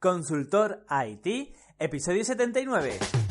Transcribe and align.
Consultor 0.00 0.84
IT, 0.88 1.52
episodio 1.80 2.24
79. 2.24 3.27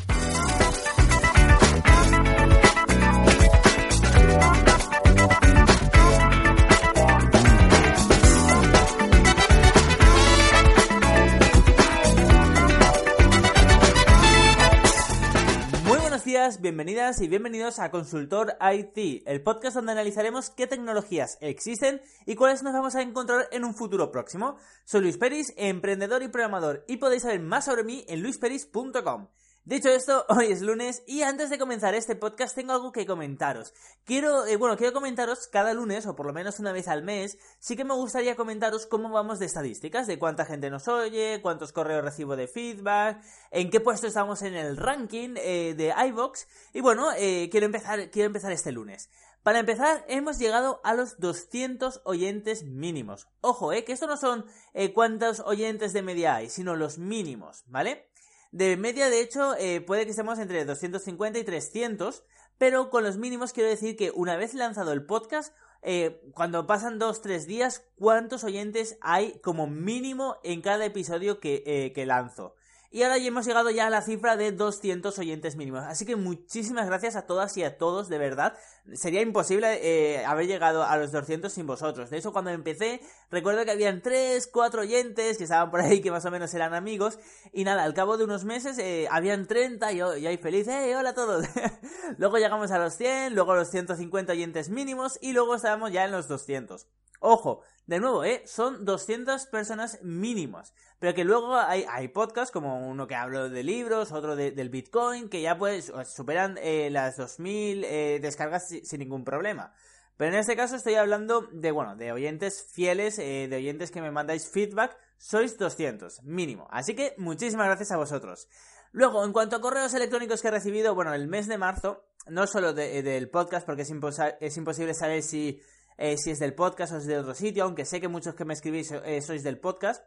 Bienvenidas 16.60 17.20
y 17.20 17.28
bienvenidos 17.28 17.78
a 17.78 17.90
Consultor 17.90 18.56
IT, 18.60 19.22
el 19.26 19.42
podcast 19.42 19.76
donde 19.76 19.92
analizaremos 19.92 20.50
qué 20.50 20.66
tecnologías 20.66 21.38
existen 21.40 22.00
y 22.26 22.34
cuáles 22.34 22.62
nos 22.62 22.72
vamos 22.72 22.94
a 22.94 23.02
encontrar 23.02 23.48
en 23.52 23.64
un 23.64 23.74
futuro 23.74 24.10
próximo. 24.10 24.56
Soy 24.84 25.02
Luis 25.02 25.18
Peris, 25.18 25.52
emprendedor 25.56 26.22
y 26.22 26.28
programador, 26.28 26.84
y 26.88 26.96
podéis 26.96 27.22
saber 27.22 27.40
más 27.40 27.66
sobre 27.66 27.84
mí 27.84 28.04
en 28.08 28.22
luisperis.com. 28.22 29.28
Dicho 29.68 29.90
esto, 29.90 30.24
hoy 30.30 30.46
es 30.46 30.62
lunes 30.62 31.02
y 31.06 31.20
antes 31.20 31.50
de 31.50 31.58
comenzar 31.58 31.94
este 31.94 32.16
podcast 32.16 32.54
tengo 32.54 32.72
algo 32.72 32.90
que 32.90 33.04
comentaros. 33.04 33.74
Quiero, 34.06 34.46
eh, 34.46 34.56
bueno, 34.56 34.78
quiero 34.78 34.94
comentaros 34.94 35.46
cada 35.46 35.74
lunes 35.74 36.06
o 36.06 36.16
por 36.16 36.24
lo 36.24 36.32
menos 36.32 36.58
una 36.58 36.72
vez 36.72 36.88
al 36.88 37.02
mes, 37.02 37.36
sí 37.58 37.76
que 37.76 37.84
me 37.84 37.92
gustaría 37.92 38.34
comentaros 38.34 38.86
cómo 38.86 39.10
vamos 39.10 39.38
de 39.38 39.44
estadísticas, 39.44 40.06
de 40.06 40.18
cuánta 40.18 40.46
gente 40.46 40.70
nos 40.70 40.88
oye, 40.88 41.40
cuántos 41.42 41.72
correos 41.72 42.02
recibo 42.02 42.34
de 42.34 42.48
feedback, 42.48 43.22
en 43.50 43.68
qué 43.68 43.80
puesto 43.80 44.06
estamos 44.06 44.40
en 44.40 44.54
el 44.54 44.78
ranking 44.78 45.34
eh, 45.36 45.74
de 45.76 45.92
iVox 46.06 46.46
y 46.72 46.80
bueno, 46.80 47.10
eh, 47.18 47.50
quiero 47.50 47.66
empezar, 47.66 48.08
quiero 48.08 48.28
empezar 48.28 48.52
este 48.52 48.72
lunes. 48.72 49.10
Para 49.42 49.58
empezar, 49.58 50.02
hemos 50.08 50.38
llegado 50.38 50.80
a 50.82 50.94
los 50.94 51.20
200 51.20 52.00
oyentes 52.04 52.64
mínimos. 52.64 53.28
Ojo, 53.42 53.74
eh, 53.74 53.84
que 53.84 53.92
esto 53.92 54.06
no 54.06 54.16
son 54.16 54.46
cuántos 54.94 55.40
oyentes 55.40 55.92
de 55.92 56.00
media 56.00 56.36
hay, 56.36 56.48
sino 56.48 56.74
los 56.74 56.96
mínimos, 56.96 57.64
¿vale? 57.66 58.07
De 58.50 58.76
media, 58.76 59.10
de 59.10 59.20
hecho, 59.20 59.54
eh, 59.56 59.82
puede 59.82 60.04
que 60.04 60.10
estemos 60.10 60.38
entre 60.38 60.64
250 60.64 61.38
y 61.38 61.44
300, 61.44 62.24
pero 62.56 62.88
con 62.88 63.04
los 63.04 63.18
mínimos 63.18 63.52
quiero 63.52 63.68
decir 63.68 63.96
que 63.96 64.10
una 64.10 64.36
vez 64.36 64.54
lanzado 64.54 64.92
el 64.92 65.04
podcast, 65.04 65.54
eh, 65.82 66.20
cuando 66.34 66.66
pasan 66.66 66.98
2-3 66.98 67.46
días, 67.46 67.84
¿cuántos 67.96 68.44
oyentes 68.44 68.98
hay 69.00 69.38
como 69.40 69.66
mínimo 69.66 70.36
en 70.42 70.62
cada 70.62 70.84
episodio 70.86 71.40
que, 71.40 71.62
eh, 71.66 71.92
que 71.92 72.06
lanzo? 72.06 72.54
Y 72.90 73.02
ahora 73.02 73.18
ya 73.18 73.28
hemos 73.28 73.44
llegado 73.44 73.68
ya 73.68 73.86
a 73.86 73.90
la 73.90 74.00
cifra 74.00 74.38
de 74.38 74.50
200 74.50 75.18
oyentes 75.18 75.56
mínimos. 75.56 75.84
Así 75.84 76.06
que 76.06 76.16
muchísimas 76.16 76.86
gracias 76.86 77.16
a 77.16 77.26
todas 77.26 77.54
y 77.58 77.62
a 77.62 77.76
todos, 77.76 78.08
de 78.08 78.16
verdad. 78.16 78.56
Sería 78.94 79.20
imposible 79.20 79.78
eh, 79.82 80.24
haber 80.24 80.46
llegado 80.46 80.82
a 80.82 80.96
los 80.96 81.12
200 81.12 81.52
sin 81.52 81.66
vosotros. 81.66 82.08
De 82.08 82.16
hecho, 82.16 82.32
cuando 82.32 82.50
empecé, 82.50 83.02
recuerdo 83.30 83.66
que 83.66 83.72
habían 83.72 84.00
3, 84.00 84.46
4 84.46 84.80
oyentes 84.80 85.36
que 85.36 85.44
estaban 85.44 85.70
por 85.70 85.80
ahí, 85.80 86.00
que 86.00 86.10
más 86.10 86.24
o 86.24 86.30
menos 86.30 86.54
eran 86.54 86.72
amigos. 86.72 87.18
Y 87.52 87.64
nada, 87.64 87.84
al 87.84 87.92
cabo 87.92 88.16
de 88.16 88.24
unos 88.24 88.46
meses, 88.46 88.78
eh, 88.78 89.06
habían 89.10 89.46
30 89.46 89.92
y 89.92 89.96
yo, 89.98 90.12
ahí 90.12 90.38
feliz, 90.38 90.66
¡eh, 90.68 90.96
hola 90.96 91.10
a 91.10 91.14
todos! 91.14 91.44
luego 92.16 92.38
llegamos 92.38 92.70
a 92.70 92.78
los 92.78 92.94
100, 92.94 93.34
luego 93.34 93.52
a 93.52 93.56
los 93.56 93.70
150 93.70 94.32
oyentes 94.32 94.70
mínimos 94.70 95.18
y 95.20 95.32
luego 95.32 95.56
estábamos 95.56 95.92
ya 95.92 96.06
en 96.06 96.12
los 96.12 96.26
200. 96.26 96.86
Ojo, 97.20 97.62
de 97.86 98.00
nuevo, 98.00 98.22
¿eh? 98.22 98.42
Son 98.44 98.84
200 98.84 99.46
personas 99.46 99.98
mínimos. 100.02 100.74
Pero 100.98 101.14
que 101.14 101.24
luego 101.24 101.56
hay, 101.56 102.08
podcasts 102.08 102.52
como 102.52 102.86
uno 102.86 103.06
que 103.06 103.14
hablo 103.14 103.48
de 103.48 103.62
libros, 103.62 104.12
otro 104.12 104.36
de, 104.36 104.50
del 104.50 104.68
Bitcoin, 104.68 105.28
que 105.28 105.40
ya 105.40 105.56
pues 105.56 105.92
superan 106.04 106.58
eh, 106.60 106.90
las 106.90 107.16
2000 107.16 107.84
eh, 107.84 108.18
descargas 108.20 108.68
sin, 108.68 108.98
ningún 108.98 109.24
problema. 109.24 109.72
Pero 110.16 110.32
en 110.32 110.40
este 110.40 110.56
caso 110.56 110.76
estoy 110.76 110.96
hablando 110.96 111.48
de, 111.52 111.70
bueno, 111.70 111.96
de 111.96 112.12
oyentes 112.12 112.66
fieles, 112.72 113.18
eh, 113.18 113.46
de 113.48 113.56
oyentes 113.56 113.90
que 113.90 114.02
me 114.02 114.10
mandáis 114.10 114.50
feedback. 114.50 114.96
Sois 115.16 115.56
200, 115.56 116.24
mínimo. 116.24 116.68
Así 116.70 116.94
que 116.94 117.14
muchísimas 117.16 117.66
gracias 117.66 117.92
a 117.92 117.96
vosotros. 117.96 118.48
Luego, 118.92 119.24
en 119.24 119.32
cuanto 119.32 119.56
a 119.56 119.60
correos 119.60 119.94
electrónicos 119.94 120.42
que 120.42 120.48
he 120.48 120.50
recibido, 120.50 120.94
bueno, 120.94 121.14
el 121.14 121.28
mes 121.28 121.46
de 121.46 121.58
marzo, 121.58 122.04
no 122.26 122.46
solo 122.46 122.72
de, 122.72 123.02
del 123.02 123.30
podcast, 123.30 123.64
porque 123.64 123.82
es, 123.82 123.92
es 124.40 124.56
imposible 124.56 124.94
saber 124.94 125.22
si 125.22 125.60
eh, 125.98 126.16
si 126.16 126.30
es 126.30 126.38
del 126.38 126.54
podcast 126.54 126.94
o 126.94 126.96
es 126.96 127.06
de 127.06 127.18
otro 127.18 127.34
sitio, 127.34 127.64
aunque 127.64 127.84
sé 127.84 128.00
que 128.00 128.08
muchos 128.08 128.34
que 128.34 128.44
me 128.44 128.54
escribís 128.54 128.92
eh, 128.92 129.20
sois 129.20 129.42
del 129.42 129.58
podcast. 129.58 130.02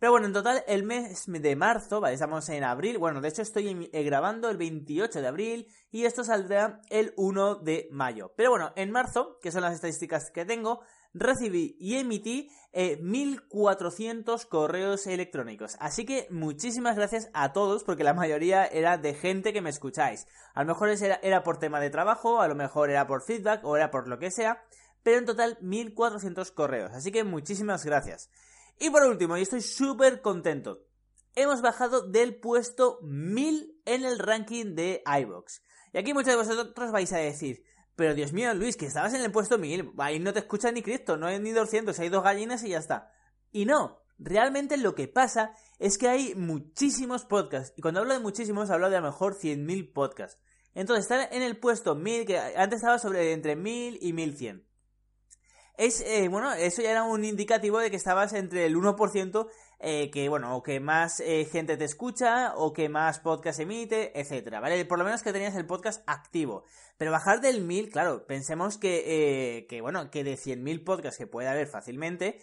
Pero 0.00 0.12
bueno, 0.12 0.28
en 0.28 0.32
total, 0.32 0.64
el 0.66 0.82
mes 0.82 1.24
de 1.26 1.56
marzo, 1.56 2.00
vale, 2.00 2.14
estamos 2.14 2.48
en 2.48 2.64
abril, 2.64 2.96
bueno, 2.96 3.20
de 3.20 3.28
hecho 3.28 3.42
estoy 3.42 3.90
eh, 3.92 4.02
grabando 4.02 4.48
el 4.48 4.56
28 4.56 5.20
de 5.20 5.28
abril 5.28 5.66
y 5.90 6.06
esto 6.06 6.24
saldrá 6.24 6.80
el 6.88 7.12
1 7.18 7.56
de 7.56 7.86
mayo. 7.92 8.32
Pero 8.34 8.48
bueno, 8.48 8.72
en 8.76 8.90
marzo, 8.90 9.38
que 9.42 9.52
son 9.52 9.60
las 9.60 9.74
estadísticas 9.74 10.30
que 10.30 10.46
tengo, 10.46 10.80
recibí 11.12 11.76
y 11.78 11.96
emití 11.96 12.50
eh, 12.72 12.96
1400 13.02 14.46
correos 14.46 15.06
electrónicos. 15.06 15.76
Así 15.80 16.06
que 16.06 16.26
muchísimas 16.30 16.96
gracias 16.96 17.28
a 17.34 17.52
todos, 17.52 17.84
porque 17.84 18.02
la 18.02 18.14
mayoría 18.14 18.64
era 18.64 18.96
de 18.96 19.12
gente 19.12 19.52
que 19.52 19.60
me 19.60 19.68
escucháis. 19.68 20.26
A 20.54 20.62
lo 20.62 20.68
mejor 20.68 20.88
era, 20.88 21.20
era 21.22 21.42
por 21.42 21.58
tema 21.58 21.78
de 21.78 21.90
trabajo, 21.90 22.40
a 22.40 22.48
lo 22.48 22.54
mejor 22.54 22.88
era 22.88 23.06
por 23.06 23.22
feedback 23.22 23.62
o 23.64 23.76
era 23.76 23.90
por 23.90 24.08
lo 24.08 24.18
que 24.18 24.30
sea 24.30 24.62
pero 25.02 25.18
en 25.18 25.26
total 25.26 25.58
1400 25.60 26.50
correos. 26.52 26.92
Así 26.92 27.12
que 27.12 27.24
muchísimas 27.24 27.84
gracias. 27.84 28.30
Y 28.78 28.90
por 28.90 29.02
último, 29.04 29.36
y 29.36 29.42
estoy 29.42 29.60
súper 29.60 30.22
contento, 30.22 30.86
hemos 31.34 31.62
bajado 31.62 32.06
del 32.06 32.36
puesto 32.36 32.98
1000 33.02 33.82
en 33.84 34.04
el 34.04 34.18
ranking 34.18 34.74
de 34.74 35.02
iBox. 35.20 35.62
Y 35.92 35.98
aquí 35.98 36.14
muchos 36.14 36.30
de 36.30 36.36
vosotros 36.36 36.92
vais 36.92 37.12
a 37.12 37.18
decir, 37.18 37.62
pero 37.96 38.14
Dios 38.14 38.32
mío, 38.32 38.54
Luis, 38.54 38.76
que 38.76 38.86
estabas 38.86 39.12
en 39.14 39.22
el 39.22 39.32
puesto 39.32 39.58
1000, 39.58 39.92
ahí 39.98 40.18
no 40.18 40.32
te 40.32 40.38
escucha 40.38 40.72
ni 40.72 40.82
Cristo, 40.82 41.16
no 41.16 41.26
hay 41.26 41.38
ni 41.38 41.50
200, 41.50 41.98
hay 41.98 42.08
dos 42.08 42.24
gallinas 42.24 42.64
y 42.64 42.70
ya 42.70 42.78
está. 42.78 43.12
Y 43.52 43.66
no, 43.66 44.00
realmente 44.18 44.76
lo 44.76 44.94
que 44.94 45.08
pasa 45.08 45.54
es 45.78 45.98
que 45.98 46.08
hay 46.08 46.34
muchísimos 46.34 47.24
podcasts. 47.24 47.74
Y 47.76 47.82
cuando 47.82 48.00
hablo 48.00 48.14
de 48.14 48.20
muchísimos, 48.20 48.70
hablo 48.70 48.88
de 48.88 48.96
a 48.96 49.00
lo 49.00 49.08
mejor 49.08 49.36
100.000 49.36 49.92
podcasts. 49.92 50.40
Entonces, 50.72 51.04
estar 51.04 51.28
en 51.32 51.42
el 51.42 51.58
puesto 51.58 51.96
1000, 51.96 52.26
que 52.26 52.38
antes 52.38 52.76
estaba 52.76 52.98
sobre 52.98 53.32
entre 53.32 53.56
1000 53.56 53.98
y 54.00 54.12
1100 54.12 54.69
es, 55.80 56.02
eh, 56.02 56.28
bueno, 56.28 56.52
eso 56.52 56.82
ya 56.82 56.90
era 56.90 57.04
un 57.04 57.24
indicativo 57.24 57.78
de 57.78 57.90
que 57.90 57.96
estabas 57.96 58.34
entre 58.34 58.66
el 58.66 58.76
1% 58.76 59.48
eh, 59.78 60.10
que, 60.10 60.28
bueno, 60.28 60.54
o 60.54 60.62
que 60.62 60.78
más 60.78 61.20
eh, 61.20 61.48
gente 61.50 61.78
te 61.78 61.86
escucha, 61.86 62.52
o 62.54 62.74
que 62.74 62.90
más 62.90 63.18
podcast 63.20 63.60
emite, 63.60 64.18
etcétera, 64.20 64.60
¿vale? 64.60 64.84
Por 64.84 64.98
lo 64.98 65.04
menos 65.06 65.22
que 65.22 65.32
tenías 65.32 65.56
el 65.56 65.64
podcast 65.64 66.02
activo. 66.06 66.64
Pero 66.98 67.10
bajar 67.10 67.40
del 67.40 67.62
1000, 67.62 67.88
claro, 67.88 68.26
pensemos 68.26 68.76
que, 68.76 69.66
que 69.70 69.80
bueno, 69.80 70.10
que 70.10 70.22
de 70.22 70.34
100.000 70.34 70.84
podcasts 70.84 71.16
que 71.16 71.26
puede 71.26 71.48
haber 71.48 71.66
fácilmente, 71.66 72.42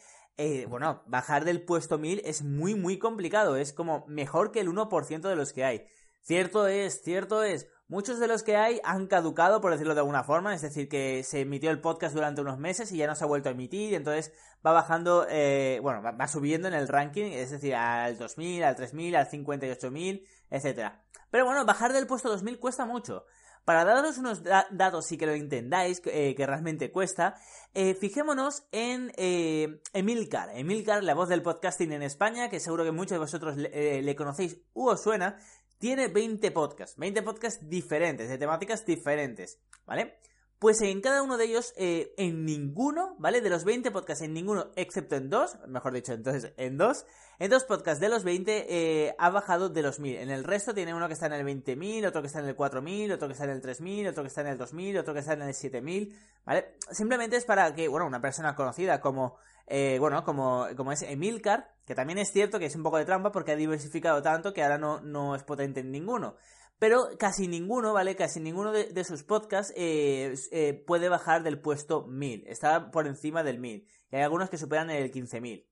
bueno, 0.68 1.04
bajar 1.06 1.46
del 1.46 1.62
puesto 1.62 2.00
1000 2.00 2.24
es 2.26 2.42
muy, 2.42 2.74
muy 2.74 2.98
complicado. 2.98 3.56
Es 3.56 3.72
como 3.72 4.04
mejor 4.08 4.52
que 4.52 4.62
el 4.62 4.70
1% 4.70 5.22
de 5.22 5.36
los 5.36 5.54
que 5.54 5.64
hay. 5.64 5.86
Cierto 6.24 6.68
es, 6.68 7.04
cierto 7.04 7.44
es. 7.44 7.68
Muchos 7.90 8.20
de 8.20 8.28
los 8.28 8.44
que 8.44 8.58
hay 8.58 8.82
han 8.84 9.08
caducado, 9.08 9.62
por 9.62 9.72
decirlo 9.72 9.94
de 9.94 10.02
alguna 10.02 10.26
forma, 10.26 10.54
es 10.54 10.62
decir, 10.62 10.90
que 10.90 11.24
se 11.24 11.42
emitió 11.42 11.72
el 11.72 11.80
podcast 11.80 12.14
durante 12.14 12.42
unos 12.42 12.60
meses 12.60 12.92
y 12.92 12.98
ya 12.98 13.08
no 13.08 13.16
se 13.16 13.24
ha 13.24 13.28
vuelto 13.28 13.48
a 13.48 13.54
emitir, 13.54 13.94
y 13.94 13.96
entonces 13.96 14.34
va 14.66 14.74
bajando, 14.74 15.26
eh, 15.30 15.80
bueno, 15.82 16.02
va, 16.02 16.28
subiendo 16.28 16.68
en 16.68 16.74
el 16.74 16.90
ranking, 16.90 17.32
es 17.32 17.52
decir, 17.52 17.76
al 17.76 18.18
2000, 18.18 18.64
al 18.64 18.76
3000, 18.76 19.16
al 19.16 19.28
58000, 19.28 20.28
etcétera. 20.50 21.02
Pero 21.32 21.46
bueno, 21.46 21.64
bajar 21.66 21.94
del 21.94 22.08
puesto 22.08 22.28
2000 22.28 22.60
cuesta 22.60 22.86
mucho. 22.86 23.26
Para 23.68 23.84
daros 23.84 24.18
unos 24.18 24.44
da 24.44 24.66
datos 24.72 25.12
y 25.12 25.18
que 25.18 25.26
lo 25.26 25.34
entendáis, 25.34 26.02
eh, 26.06 26.36
que 26.36 26.46
realmente 26.46 26.90
cuesta, 26.90 27.36
eh, 27.74 27.96
fijémonos 27.96 28.64
en 28.72 29.12
eh, 29.18 29.82
Emilcar. 29.92 30.52
Emilcar, 30.56 31.04
la 31.04 31.14
voz 31.14 31.28
del 31.28 31.42
podcasting 31.42 31.92
en 31.92 32.02
España, 32.02 32.50
que 32.50 32.62
seguro 32.62 32.86
que 32.86 32.94
muchos 32.94 33.12
de 33.12 33.18
vosotros 33.18 33.58
le, 33.58 34.02
le 34.02 34.16
conocéis 34.16 34.58
u 34.74 34.88
os 34.88 35.04
suena, 35.04 35.38
tiene 35.78 36.08
20 36.08 36.52
podcasts, 36.52 36.98
20 36.98 37.22
podcasts 37.22 37.70
diferentes, 37.70 38.30
de 38.30 38.38
temáticas 38.38 38.86
diferentes, 38.86 39.60
¿vale? 39.86 40.18
Pues 40.60 40.82
en 40.82 41.02
cada 41.02 41.22
uno 41.22 41.38
de 41.38 41.46
ellos, 41.46 41.72
eh, 41.78 42.16
en 42.18 42.44
ninguno, 42.44 43.16
¿vale? 43.20 43.42
De 43.42 43.50
los 43.52 43.64
20 43.64 43.92
podcasts, 43.92 44.24
en 44.24 44.34
ninguno, 44.34 44.72
excepto 44.76 45.16
en 45.16 45.30
dos, 45.30 45.56
mejor 45.68 45.94
dicho, 45.94 46.14
entonces 46.14 46.52
en 46.58 46.80
dos, 46.80 47.06
en 47.38 47.52
dos 47.52 47.64
podcasts 47.64 48.02
de 48.02 48.10
los 48.10 48.24
20 48.24 48.66
eh, 48.68 49.16
ha 49.20 49.30
bajado 49.30 49.70
de 49.70 49.84
los 49.84 50.00
1000. 50.00 50.18
En 50.18 50.32
el 50.32 50.44
resto 50.44 50.74
tiene 50.74 50.96
uno 50.96 51.08
que 51.08 51.14
está 51.14 51.28
en 51.28 51.34
el 51.34 51.46
20.000, 51.46 52.08
otro 52.08 52.22
que 52.22 52.28
está 52.28 52.40
en 52.40 52.48
el 52.48 52.58
4.000, 52.58 53.14
otro 53.14 53.28
que 53.28 53.34
está 53.34 53.44
en 53.44 53.52
el 53.52 53.62
3.000, 53.62 54.10
otro 54.10 54.24
que 54.24 54.30
está 54.30 54.42
en 54.42 54.48
el 54.48 54.58
2.000, 54.58 55.00
otro 55.00 55.14
que 55.14 55.20
está 55.20 55.34
en 55.34 55.44
el 55.44 55.54
7.000, 55.54 56.16
¿vale? 56.44 56.74
Simplemente 56.90 57.36
es 57.36 57.46
para 57.46 57.76
que, 57.76 57.88
bueno, 57.88 58.08
una 58.08 58.20
persona 58.20 58.56
conocida 58.56 59.00
como 59.00 59.38
eh, 59.68 59.98
bueno, 60.00 60.24
como, 60.24 60.68
es 60.92 61.02
Emilcar, 61.02 61.74
que 61.86 61.94
también 61.94 62.20
es 62.20 62.32
cierto 62.32 62.58
que 62.58 62.66
es 62.66 62.76
un 62.76 62.84
poco 62.84 62.98
de 62.98 63.06
trampa 63.06 63.32
porque 63.34 63.52
ha 63.52 63.56
diversificado 63.56 64.22
tanto 64.22 64.54
que 64.54 64.64
ahora 64.64 64.78
no, 64.78 65.02
no 65.02 65.36
es 65.36 65.44
potente 65.44 65.82
en 65.82 65.92
ninguno. 65.92 66.36
Pero 66.80 67.10
casi 67.18 67.48
ninguno, 67.48 67.92
¿vale? 67.92 68.16
Casi 68.16 68.40
ninguno 68.40 68.72
de, 68.72 69.04
sus 69.04 69.24
podcasts 69.24 69.74
eh, 69.76 70.36
eh, 70.52 70.74
puede 70.86 71.10
bajar 71.10 71.44
del 71.44 71.60
puesto 71.60 72.06
1000. 72.06 72.46
Está 72.48 72.92
por 72.92 73.08
encima 73.08 73.44
del 73.44 73.60
1000. 73.60 73.88
Y 74.12 74.16
hay 74.16 74.22
algunos 74.22 74.50
que 74.50 74.58
superan 74.58 74.90
el 74.90 75.12
15000. 75.12 75.68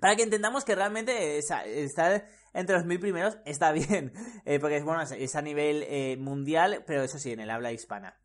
Para 0.00 0.16
que 0.16 0.24
entendamos 0.24 0.64
que 0.64 0.74
realmente 0.74 1.38
estar 1.38 2.26
entre 2.52 2.76
los 2.76 2.84
mil 2.84 3.00
primeros 3.00 3.38
está 3.46 3.72
bien. 3.72 4.12
Eh, 4.44 4.58
porque 4.58 4.76
es 4.76 4.84
bueno, 4.84 5.02
es 5.02 5.36
a 5.36 5.42
nivel 5.42 6.18
mundial, 6.18 6.84
pero 6.86 7.04
eso 7.04 7.18
sí, 7.18 7.32
en 7.32 7.40
el 7.40 7.50
habla 7.50 7.72
hispana. 7.72 8.18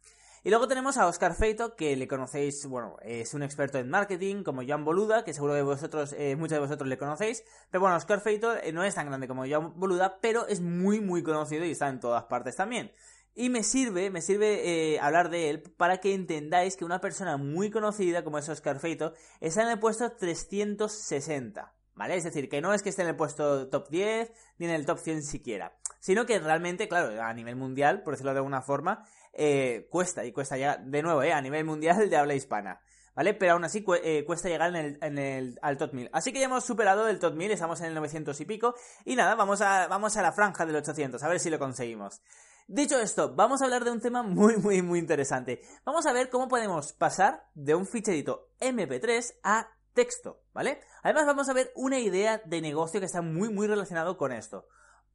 Y 0.45 0.49
luego 0.49 0.67
tenemos 0.67 0.97
a 0.97 1.07
Oscar 1.07 1.35
Feito, 1.35 1.77
que 1.77 1.95
le 1.95 2.05
conocéis, 2.05 2.65
bueno, 2.65 2.97
es 3.01 3.33
un 3.33 3.43
experto 3.43 3.77
en 3.77 3.89
marketing, 3.89 4.43
como 4.43 4.61
Joan 4.61 4.83
Boluda, 4.83 5.23
que 5.23 5.33
seguro 5.33 5.53
que 5.53 5.61
vosotros, 5.61 6.13
eh, 6.17 6.35
muchos 6.35 6.57
de 6.57 6.59
vosotros 6.59 6.89
le 6.89 6.97
conocéis. 6.97 7.45
Pero 7.71 7.79
bueno, 7.79 7.95
Oscar 7.95 8.19
Feito 8.19 8.53
eh, 8.57 8.73
no 8.73 8.83
es 8.83 8.93
tan 8.93 9.07
grande 9.07 9.29
como 9.29 9.47
Joan 9.47 9.79
Boluda, 9.79 10.19
pero 10.19 10.45
es 10.47 10.59
muy, 10.59 10.99
muy 10.99 11.23
conocido 11.23 11.63
y 11.63 11.71
está 11.71 11.87
en 11.87 12.01
todas 12.01 12.25
partes 12.25 12.57
también. 12.57 12.91
Y 13.35 13.49
me 13.49 13.63
sirve, 13.63 14.09
me 14.09 14.21
sirve 14.21 14.95
eh, 14.95 14.99
hablar 14.99 15.29
de 15.29 15.49
él 15.49 15.61
para 15.61 15.99
que 15.99 16.13
entendáis 16.13 16.75
que 16.75 16.83
una 16.83 16.99
persona 16.99 17.37
muy 17.37 17.71
conocida 17.71 18.25
como 18.25 18.37
es 18.37 18.49
Oscar 18.49 18.81
Feito 18.81 19.13
está 19.39 19.63
en 19.63 19.69
el 19.69 19.79
puesto 19.79 20.11
360. 20.11 21.73
¿Vale? 21.95 22.15
Es 22.15 22.23
decir, 22.23 22.49
que 22.49 22.59
no 22.59 22.73
es 22.73 22.81
que 22.81 22.89
esté 22.89 23.03
en 23.03 23.09
el 23.09 23.15
puesto 23.15 23.69
top 23.69 23.87
10 23.89 24.31
ni 24.57 24.65
en 24.65 24.71
el 24.71 24.85
top 24.85 24.97
100 24.97 25.21
siquiera, 25.21 25.77
sino 25.99 26.25
que 26.25 26.39
realmente, 26.39 26.87
claro, 26.87 27.21
a 27.21 27.31
nivel 27.35 27.55
mundial, 27.55 28.01
por 28.01 28.13
decirlo 28.13 28.31
de 28.31 28.39
alguna 28.39 28.63
forma, 28.63 29.05
eh, 29.33 29.87
cuesta, 29.89 30.23
y 30.25 30.31
cuesta 30.31 30.57
llegar, 30.57 30.83
de 30.83 31.01
nuevo, 31.01 31.23
eh, 31.23 31.33
a 31.33 31.41
nivel 31.41 31.65
mundial 31.65 32.09
de 32.09 32.17
habla 32.17 32.35
hispana. 32.35 32.81
¿Vale? 33.15 33.35
Pero 33.35 33.53
aún 33.53 33.63
así 33.63 33.85
eh, 34.03 34.23
cuesta 34.25 34.49
llegar 34.49 34.75
en 34.75 35.17
el, 35.19 35.59
al 35.61 35.77
top 35.77 35.93
1000. 35.93 36.09
Así 36.13 36.33
que 36.33 36.39
ya 36.39 36.45
hemos 36.45 36.65
superado 36.65 37.07
el 37.07 37.19
top 37.19 37.35
1000, 37.35 37.51
estamos 37.51 37.79
en 37.81 37.87
el 37.87 37.93
900 37.93 38.41
y 38.41 38.45
pico. 38.45 38.73
Y 39.05 39.15
nada, 39.15 39.35
vamos 39.35 39.61
a, 39.61 39.87
vamos 39.87 40.17
a 40.17 40.23
la 40.23 40.31
franja 40.31 40.65
del 40.65 40.77
800, 40.77 41.21
a 41.21 41.27
ver 41.27 41.39
si 41.39 41.51
lo 41.51 41.59
conseguimos. 41.59 42.21
Dicho 42.67 42.97
esto, 42.97 43.35
vamos 43.35 43.61
a 43.61 43.65
hablar 43.65 43.83
de 43.83 43.91
un 43.91 43.99
tema 43.99 44.23
muy, 44.23 44.57
muy, 44.57 44.81
muy 44.81 44.97
interesante. 44.97 45.61
Vamos 45.85 46.07
a 46.07 46.13
ver 46.13 46.29
cómo 46.29 46.47
podemos 46.47 46.93
pasar 46.93 47.45
de 47.53 47.75
un 47.75 47.85
ficherito 47.85 48.49
MP3 48.59 49.35
a 49.43 49.67
texto, 49.93 50.41
¿vale? 50.53 50.79
Además 51.03 51.27
vamos 51.27 51.49
a 51.49 51.53
ver 51.53 51.71
una 51.75 51.99
idea 51.99 52.41
de 52.45 52.61
negocio 52.61 52.99
que 52.99 53.05
está 53.05 53.21
muy, 53.21 53.49
muy 53.49 53.67
relacionado 53.67 54.17
con 54.17 54.31
esto. 54.31 54.67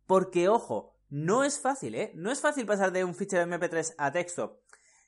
Porque, 0.06 0.48
ojo, 0.48 0.97
no 1.10 1.44
es 1.44 1.60
fácil, 1.60 1.94
¿eh? 1.94 2.12
No 2.14 2.30
es 2.30 2.40
fácil 2.40 2.66
pasar 2.66 2.92
de 2.92 3.04
un 3.04 3.14
fichero 3.14 3.44
MP3 3.44 3.94
a 3.98 4.12
texto. 4.12 4.60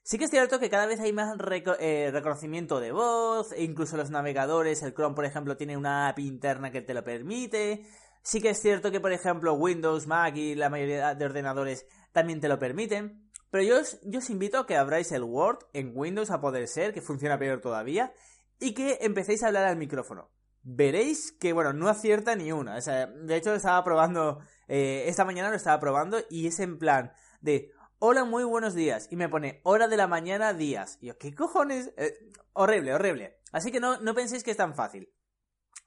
Sí 0.02 0.18
que 0.18 0.24
es 0.24 0.30
cierto 0.30 0.58
que 0.58 0.70
cada 0.70 0.86
vez 0.86 0.98
hay 1.00 1.12
más 1.12 1.36
eh, 1.78 2.10
reconocimiento 2.12 2.80
de 2.80 2.90
voz, 2.90 3.52
e 3.52 3.62
incluso 3.62 3.96
los 3.96 4.10
navegadores, 4.10 4.82
el 4.82 4.94
Chrome 4.94 5.14
por 5.14 5.24
ejemplo 5.24 5.56
tiene 5.56 5.76
una 5.76 6.08
app 6.08 6.18
interna 6.18 6.70
que 6.70 6.80
te 6.80 6.94
lo 6.94 7.04
permite. 7.04 7.84
Sí 8.22 8.40
que 8.40 8.50
es 8.50 8.60
cierto 8.60 8.90
que 8.90 9.00
por 9.00 9.12
ejemplo 9.12 9.54
Windows, 9.54 10.06
Mac 10.06 10.36
y 10.36 10.54
la 10.54 10.70
mayoría 10.70 11.14
de 11.14 11.24
ordenadores 11.24 11.86
también 12.12 12.40
te 12.40 12.48
lo 12.48 12.58
permiten. 12.58 13.30
Pero 13.50 13.64
yo 13.64 13.80
os, 13.80 14.00
yo 14.02 14.20
os 14.20 14.30
invito 14.30 14.58
a 14.58 14.66
que 14.66 14.76
abráis 14.76 15.12
el 15.12 15.24
Word 15.24 15.58
en 15.72 15.92
Windows 15.94 16.30
a 16.30 16.40
poder 16.40 16.68
ser, 16.68 16.94
que 16.94 17.02
funciona 17.02 17.38
peor 17.38 17.60
todavía, 17.60 18.12
y 18.58 18.74
que 18.74 18.98
empecéis 19.02 19.42
a 19.42 19.48
hablar 19.48 19.64
al 19.64 19.76
micrófono. 19.76 20.30
Veréis 20.62 21.32
que, 21.32 21.52
bueno, 21.52 21.72
no 21.72 21.88
acierta 21.88 22.36
ni 22.36 22.52
una. 22.52 22.76
O 22.76 22.80
sea, 22.80 23.06
de 23.06 23.36
hecho, 23.36 23.54
estaba 23.54 23.82
probando 23.82 24.40
eh, 24.72 25.08
esta 25.08 25.24
mañana 25.24 25.50
lo 25.50 25.56
estaba 25.56 25.80
probando 25.80 26.18
y 26.30 26.46
es 26.46 26.60
en 26.60 26.78
plan 26.78 27.12
de 27.40 27.72
hola, 27.98 28.24
muy 28.24 28.44
buenos 28.44 28.74
días. 28.74 29.08
Y 29.10 29.16
me 29.16 29.28
pone 29.28 29.60
hora 29.64 29.88
de 29.88 29.96
la 29.96 30.06
mañana, 30.06 30.54
días. 30.54 30.96
Y 31.00 31.06
yo, 31.08 31.18
¿qué 31.18 31.34
cojones? 31.34 31.92
Eh, 31.96 32.30
horrible, 32.52 32.94
horrible. 32.94 33.40
Así 33.50 33.72
que 33.72 33.80
no, 33.80 34.00
no 34.00 34.14
penséis 34.14 34.44
que 34.44 34.52
es 34.52 34.56
tan 34.56 34.76
fácil. 34.76 35.12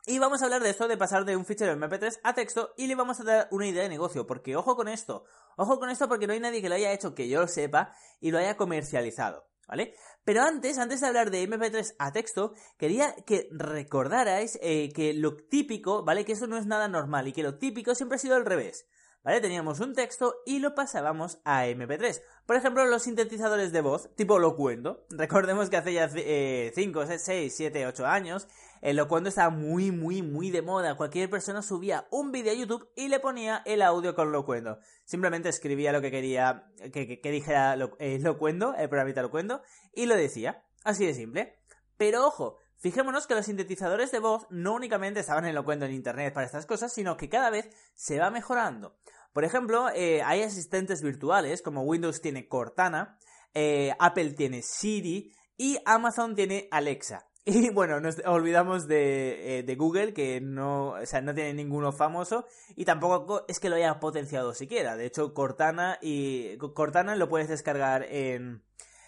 Y 0.06 0.20
vamos 0.20 0.42
a 0.42 0.46
hablar 0.46 0.62
de 0.62 0.70
esto, 0.70 0.90
de 0.90 0.98
pasar 0.98 1.24
de 1.24 1.38
un 1.38 1.46
fichero 1.46 1.74
MP3 1.74 2.20
a 2.24 2.34
texto 2.34 2.74
y 2.76 2.88
le 2.88 2.96
vamos 2.96 3.22
a 3.22 3.24
dar 3.24 3.48
una 3.52 3.68
idea 3.68 3.84
de 3.84 3.90
negocio, 3.90 4.28
porque 4.28 4.58
ojo 4.58 4.76
con 4.76 4.90
esto, 4.90 5.24
ojo 5.56 5.80
con 5.80 5.90
esto 5.90 6.10
porque 6.10 6.28
no 6.28 6.34
hay 6.34 6.42
nadie 6.42 6.62
que 6.62 6.68
lo 6.68 6.76
haya 6.76 6.92
hecho 6.92 7.16
que 7.16 7.30
yo 7.30 7.40
lo 7.40 7.48
sepa 7.48 7.96
y 8.20 8.32
lo 8.32 8.38
haya 8.38 8.58
comercializado, 8.58 9.48
¿vale? 9.68 9.96
Pero 10.24 10.42
antes, 10.42 10.78
antes 10.78 11.02
de 11.02 11.08
hablar 11.08 11.32
de 11.32 11.48
MP3 11.48 11.96
a 12.00 12.12
texto, 12.12 12.54
quería 12.78 13.16
que 13.26 13.48
recordarais 13.52 14.58
eh, 14.62 14.92
que 14.94 15.14
lo 15.14 15.36
típico, 15.36 16.04
¿vale? 16.04 16.26
Que 16.26 16.34
eso 16.34 16.48
no 16.48 16.58
es 16.58 16.66
nada 16.66 16.88
normal 16.88 17.28
y 17.28 17.34
que 17.34 17.44
lo 17.44 17.58
típico 17.58 17.96
siempre 17.96 18.16
ha 18.16 18.20
sido 18.20 18.36
al 18.36 18.46
revés. 18.46 18.86
¿Vale? 19.24 19.40
Teníamos 19.40 19.80
un 19.80 19.94
texto 19.94 20.36
y 20.46 20.60
lo 20.60 20.76
pasábamos 20.76 21.40
a 21.46 21.66
MP3. 21.66 22.22
Por 22.46 22.58
ejemplo, 22.58 22.86
los 22.86 23.04
sintetizadores 23.04 23.72
de 23.72 23.80
voz, 23.80 24.14
tipo 24.16 24.38
Locuendo. 24.38 25.06
Recordemos 25.10 25.70
que 25.70 25.78
hace 25.78 25.94
ya 25.94 26.10
5, 26.10 27.06
6, 27.18 27.54
7, 27.56 27.88
8 27.88 28.06
años, 28.06 28.50
el 28.82 28.98
Locuendo 28.98 29.30
estaba 29.30 29.50
muy, 29.50 29.92
muy, 29.92 30.22
muy 30.22 30.52
de 30.52 30.62
moda. 30.62 30.96
Cualquier 30.96 31.30
persona 31.30 31.62
subía 31.62 32.06
un 32.12 32.34
vídeo 32.34 32.52
a 32.52 32.56
YouTube 32.56 32.90
y 32.98 33.08
le 33.08 33.22
ponía 33.22 33.62
el 33.66 33.82
audio 33.82 34.14
con 34.14 34.34
Locuendo. 34.34 34.80
Simplemente 35.06 35.48
escribía 35.48 35.94
lo 35.94 36.02
que 36.02 36.12
quería 36.12 36.70
que, 36.92 37.32
dijera 37.32 37.78
eh, 38.00 38.20
Locuendo, 38.20 38.76
el 38.76 38.90
programita 38.90 39.22
Locuendo, 39.22 39.62
y 39.94 40.06
lo 40.06 40.18
decía. 40.18 40.66
Así 40.84 41.06
de 41.06 41.14
simple. 41.14 41.60
Pero 41.96 42.28
ojo, 42.28 42.58
Fijémonos 42.84 43.28
que 43.28 43.36
los 43.36 43.46
sintetizadores 43.46 44.12
de 44.12 44.20
voz 44.20 44.46
no 44.50 44.74
únicamente 44.74 45.22
estaban 45.22 45.46
en 45.46 45.56
Locuendo 45.56 45.86
en 45.86 45.94
Internet 45.94 46.34
para 46.34 46.46
estas 46.46 46.66
cosas, 46.66 46.92
sino 46.92 47.16
que 47.16 47.30
cada 47.30 47.50
vez 47.50 47.70
se 47.96 48.20
va 48.20 48.30
mejorando. 48.30 48.98
Por 49.34 49.44
ejemplo, 49.44 49.90
eh, 49.96 50.22
hay 50.24 50.44
asistentes 50.44 51.02
virtuales, 51.02 51.62
como 51.64 51.82
Windows 51.82 52.22
tiene 52.22 52.48
Cortana, 52.48 53.18
eh, 53.54 53.92
Apple 54.00 54.34
tiene 54.34 54.62
Siri 54.62 55.34
y 55.58 55.78
Amazon 55.86 56.36
tiene 56.36 56.68
Alexa. 56.72 57.28
Y 57.46 57.72
bueno, 57.72 58.00
nos 58.00 58.20
olvidamos 58.26 58.88
de, 58.88 59.60
eh, 59.60 59.64
de, 59.64 59.76
Google, 59.76 60.14
que 60.14 60.40
no, 60.40 60.92
o 60.92 61.06
sea, 61.06 61.20
no 61.20 61.34
tiene 61.34 61.54
ninguno 61.54 61.92
famoso 61.92 62.46
y 62.78 62.86
tampoco 62.86 63.44
es 63.50 63.60
que 63.60 63.68
lo 63.68 63.76
haya 63.76 64.00
potenciado 64.00 64.54
siquiera. 64.54 64.96
De 64.96 65.06
hecho, 65.06 65.34
Cortana 65.34 65.98
y 66.02 66.58
Cortana 66.58 67.18
lo 67.18 67.28
puedes 67.28 67.50
descargar 67.50 68.04
en, 68.04 68.64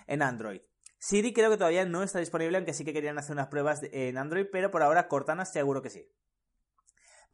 en 0.07 0.21
Android. 0.21 0.59
Siri 0.97 1.31
creo 1.31 1.49
que 1.49 1.57
todavía 1.57 1.85
no 1.85 2.03
está 2.03 2.19
disponible, 2.19 2.57
aunque 2.57 2.73
sí 2.73 2.83
que 2.83 2.91
querían 2.91 3.17
hacer 3.17 3.31
unas 3.31 3.47
pruebas 3.47 3.79
en 3.83 4.17
Android, 4.17 4.47
pero 4.51 4.69
por 4.69 4.83
ahora 4.83 5.07
Cortana 5.07 5.45
seguro 5.45 5.81
que 5.81 5.89
sí. 5.89 6.05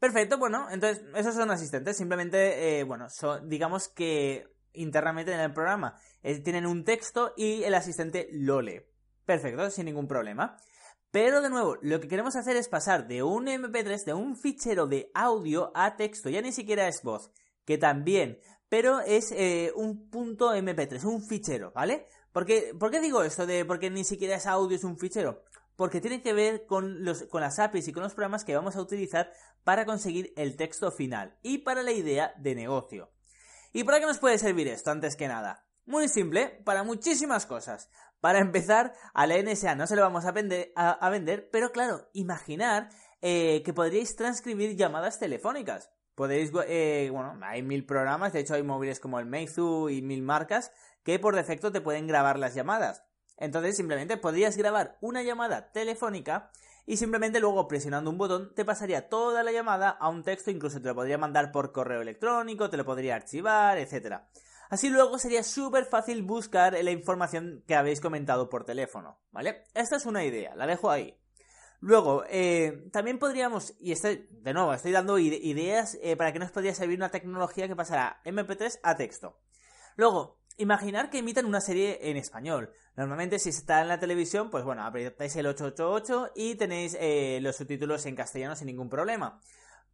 Perfecto, 0.02 0.36
bueno, 0.36 0.66
entonces 0.72 1.04
esos 1.14 1.36
son 1.36 1.52
asistentes, 1.52 1.96
simplemente, 1.96 2.80
eh, 2.80 2.82
bueno, 2.82 3.06
digamos 3.44 3.86
que 3.86 4.48
internamente 4.72 5.32
en 5.32 5.38
el 5.38 5.52
programa 5.52 5.96
eh, 6.24 6.40
tienen 6.40 6.66
un 6.66 6.82
texto 6.82 7.34
y 7.36 7.62
el 7.62 7.72
asistente 7.72 8.26
lo 8.32 8.60
lee. 8.62 8.80
Perfecto, 9.24 9.70
sin 9.70 9.84
ningún 9.84 10.08
problema. 10.08 10.56
Pero 11.12 11.40
de 11.40 11.50
nuevo, 11.50 11.76
lo 11.82 12.00
que 12.00 12.08
queremos 12.08 12.34
hacer 12.34 12.56
es 12.56 12.66
pasar 12.66 13.06
de 13.06 13.22
un 13.22 13.46
MP3, 13.46 14.04
de 14.04 14.14
un 14.14 14.34
fichero 14.34 14.88
de 14.88 15.08
audio 15.14 15.70
a 15.72 15.94
texto, 15.94 16.28
ya 16.28 16.42
ni 16.42 16.50
siquiera 16.50 16.88
es 16.88 17.00
voz, 17.04 17.30
que 17.64 17.78
también, 17.78 18.40
pero 18.68 18.98
es 19.02 19.30
eh, 19.30 19.70
un 19.76 20.10
punto 20.10 20.52
MP3, 20.52 21.04
un 21.04 21.22
fichero, 21.22 21.70
¿vale? 21.76 22.08
Porque, 22.32 22.74
¿Por 22.76 22.90
qué 22.90 22.98
digo 22.98 23.22
esto 23.22 23.46
de 23.46 23.64
porque 23.64 23.88
ni 23.88 24.02
siquiera 24.02 24.34
es 24.34 24.46
audio, 24.46 24.76
es 24.76 24.82
un 24.82 24.98
fichero? 24.98 25.44
Porque 25.76 26.00
tiene 26.00 26.22
que 26.22 26.32
ver 26.32 26.66
con, 26.66 27.04
las 27.04 27.58
APIs 27.58 27.88
y 27.88 27.92
con 27.92 28.02
los 28.02 28.14
programas 28.14 28.44
que 28.44 28.54
vamos 28.54 28.76
a 28.76 28.80
utilizar 28.80 29.32
para 29.64 29.84
conseguir 29.84 30.32
el 30.36 30.56
texto 30.56 30.90
final 30.90 31.36
y 31.42 31.58
para 31.58 31.82
la 31.82 31.92
idea 31.92 32.34
de 32.38 32.54
negocio. 32.54 33.10
¿Y 33.72 33.84
para 33.84 34.00
qué 34.00 34.06
nos 34.06 34.18
puede 34.18 34.38
servir 34.38 34.68
esto 34.68 34.90
antes 34.90 35.16
que 35.16 35.28
nada? 35.28 35.66
Muy 35.86 36.08
simple, 36.08 36.60
para 36.64 36.84
muchísimas 36.84 37.46
cosas. 37.46 37.90
Para 38.20 38.38
empezar, 38.38 38.92
a 39.14 39.26
la 39.26 39.42
NSA 39.42 39.74
no 39.74 39.86
se 39.86 39.96
lo 39.96 40.02
vamos 40.02 40.24
a 40.26 40.32
vender, 40.32 40.72
a, 40.76 41.08
vender 41.10 41.48
pero 41.50 41.72
claro, 41.72 42.08
imaginar 42.12 42.90
eh, 43.20 43.62
que 43.64 43.72
podríais 43.72 44.14
transcribir 44.14 44.76
llamadas 44.76 45.18
telefónicas. 45.18 45.90
Podéis, 46.14 46.52
eh, 46.66 47.08
bueno, 47.10 47.38
hay 47.42 47.62
mil 47.62 47.86
programas, 47.86 48.32
de 48.32 48.40
hecho 48.40 48.54
hay 48.54 48.62
móviles 48.62 49.00
como 49.00 49.18
el 49.18 49.26
Meizu 49.26 49.88
y 49.88 50.02
mil 50.02 50.22
marcas 50.22 50.70
que 51.02 51.18
por 51.18 51.34
defecto 51.34 51.72
te 51.72 51.80
pueden 51.80 52.06
grabar 52.06 52.38
las 52.38 52.54
llamadas. 52.54 53.02
Entonces 53.42 53.76
simplemente 53.76 54.16
podrías 54.16 54.56
grabar 54.56 54.98
una 55.00 55.24
llamada 55.24 55.72
telefónica 55.72 56.52
y 56.86 56.96
simplemente 56.96 57.40
luego 57.40 57.66
presionando 57.66 58.08
un 58.08 58.16
botón 58.16 58.54
te 58.54 58.64
pasaría 58.64 59.08
toda 59.08 59.42
la 59.42 59.50
llamada 59.50 59.90
a 59.90 60.08
un 60.10 60.22
texto, 60.22 60.52
incluso 60.52 60.80
te 60.80 60.86
lo 60.86 60.94
podría 60.94 61.18
mandar 61.18 61.50
por 61.50 61.72
correo 61.72 62.02
electrónico, 62.02 62.70
te 62.70 62.76
lo 62.76 62.84
podría 62.84 63.16
archivar, 63.16 63.78
etc. 63.78 64.20
Así 64.70 64.90
luego 64.90 65.18
sería 65.18 65.42
súper 65.42 65.86
fácil 65.86 66.22
buscar 66.22 66.72
la 66.84 66.92
información 66.92 67.64
que 67.66 67.74
habéis 67.74 68.00
comentado 68.00 68.48
por 68.48 68.64
teléfono, 68.64 69.18
¿vale? 69.32 69.64
Esta 69.74 69.96
es 69.96 70.06
una 70.06 70.24
idea, 70.24 70.54
la 70.54 70.68
dejo 70.68 70.88
ahí. 70.88 71.18
Luego, 71.80 72.22
eh, 72.28 72.88
también 72.92 73.18
podríamos, 73.18 73.74
y 73.80 73.90
estoy, 73.90 74.28
de 74.30 74.54
nuevo, 74.54 74.72
estoy 74.72 74.92
dando 74.92 75.18
ideas 75.18 75.98
eh, 76.00 76.14
para 76.14 76.32
que 76.32 76.38
nos 76.38 76.52
podría 76.52 76.76
servir 76.76 76.96
una 76.96 77.10
tecnología 77.10 77.66
que 77.66 77.74
pasará 77.74 78.20
MP3 78.24 78.78
a 78.84 78.94
texto. 78.94 79.40
Luego, 79.96 80.38
Imaginar 80.62 81.10
que 81.10 81.18
emitan 81.18 81.46
una 81.46 81.60
serie 81.60 81.98
en 82.08 82.16
español. 82.16 82.72
Normalmente 82.96 83.40
si 83.40 83.48
está 83.48 83.82
en 83.82 83.88
la 83.88 83.98
televisión, 83.98 84.48
pues 84.48 84.62
bueno, 84.62 84.84
apretáis 84.84 85.34
el 85.34 85.48
888 85.48 86.34
y 86.36 86.54
tenéis 86.54 86.96
eh, 87.00 87.40
los 87.42 87.56
subtítulos 87.56 88.06
en 88.06 88.14
castellano 88.14 88.54
sin 88.54 88.68
ningún 88.68 88.88
problema. 88.88 89.40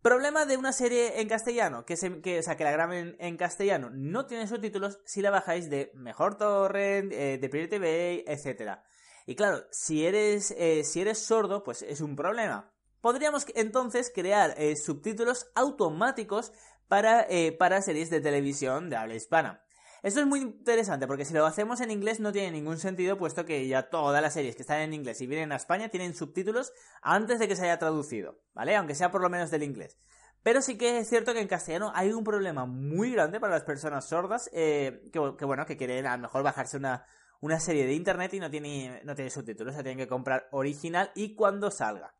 Problema 0.02 0.44
de 0.44 0.58
una 0.58 0.74
serie 0.74 1.22
en 1.22 1.28
castellano, 1.28 1.86
que, 1.86 1.96
se, 1.96 2.42
sea, 2.42 2.58
que 2.58 2.64
la 2.64 2.70
graben 2.70 3.16
en 3.18 3.38
castellano, 3.38 3.88
no 3.90 4.26
tiene 4.26 4.46
subtítulos 4.46 5.00
si 5.06 5.22
la 5.22 5.30
bajáis 5.30 5.70
de 5.70 5.90
Mejor 5.94 6.36
Torrent, 6.36 7.14
eh, 7.14 7.38
de 7.38 7.48
Pirate 7.48 7.68
TV, 7.70 8.24
etc. 8.26 8.80
Y 9.24 9.36
claro, 9.36 9.64
si 9.70 10.04
eres, 10.04 10.54
eh, 10.58 10.84
si 10.84 11.00
eres 11.00 11.18
sordo, 11.18 11.64
pues 11.64 11.80
es 11.80 12.02
un 12.02 12.14
problema. 12.14 12.70
Podríamos 13.00 13.46
entonces 13.54 14.12
crear 14.14 14.54
subtítulos 14.76 15.46
automáticos 15.54 16.52
para, 16.88 17.26
para 17.58 17.80
series 17.80 18.10
de 18.10 18.20
televisión 18.20 18.90
de 18.90 18.96
habla 18.96 19.14
hispana. 19.14 19.62
Esto 20.02 20.20
es 20.20 20.26
muy 20.26 20.40
interesante 20.40 21.08
porque 21.08 21.24
si 21.24 21.34
lo 21.34 21.44
hacemos 21.44 21.80
en 21.80 21.90
inglés 21.90 22.20
no 22.20 22.30
tiene 22.30 22.52
ningún 22.52 22.78
sentido 22.78 23.18
puesto 23.18 23.44
que 23.44 23.66
ya 23.66 23.90
todas 23.90 24.22
las 24.22 24.34
series 24.34 24.54
que 24.54 24.62
están 24.62 24.80
en 24.80 24.94
inglés 24.94 25.20
y 25.20 25.26
vienen 25.26 25.50
a 25.50 25.56
España 25.56 25.88
tienen 25.88 26.14
subtítulos 26.14 26.72
antes 27.02 27.40
de 27.40 27.48
que 27.48 27.56
se 27.56 27.64
haya 27.64 27.80
traducido, 27.80 28.38
¿vale? 28.54 28.76
Aunque 28.76 28.94
sea 28.94 29.10
por 29.10 29.20
lo 29.20 29.28
menos 29.28 29.50
del 29.50 29.64
inglés. 29.64 29.98
Pero 30.44 30.62
sí 30.62 30.78
que 30.78 30.98
es 30.98 31.08
cierto 31.08 31.34
que 31.34 31.40
en 31.40 31.48
castellano 31.48 31.90
hay 31.96 32.12
un 32.12 32.22
problema 32.22 32.64
muy 32.64 33.10
grande 33.10 33.40
para 33.40 33.54
las 33.54 33.64
personas 33.64 34.08
sordas 34.08 34.48
eh, 34.52 35.10
que, 35.12 35.44
bueno, 35.44 35.66
que 35.66 35.76
quieren 35.76 36.06
a 36.06 36.16
lo 36.16 36.22
mejor 36.22 36.44
bajarse 36.44 36.76
una, 36.76 37.04
una 37.40 37.58
serie 37.58 37.84
de 37.84 37.94
internet 37.94 38.32
y 38.34 38.40
no 38.40 38.50
tiene, 38.50 39.00
no 39.04 39.16
tiene 39.16 39.30
subtítulos, 39.30 39.74
se 39.74 39.82
tienen 39.82 39.98
que 39.98 40.06
comprar 40.06 40.48
original 40.52 41.10
y 41.16 41.34
cuando 41.34 41.72
salga. 41.72 42.14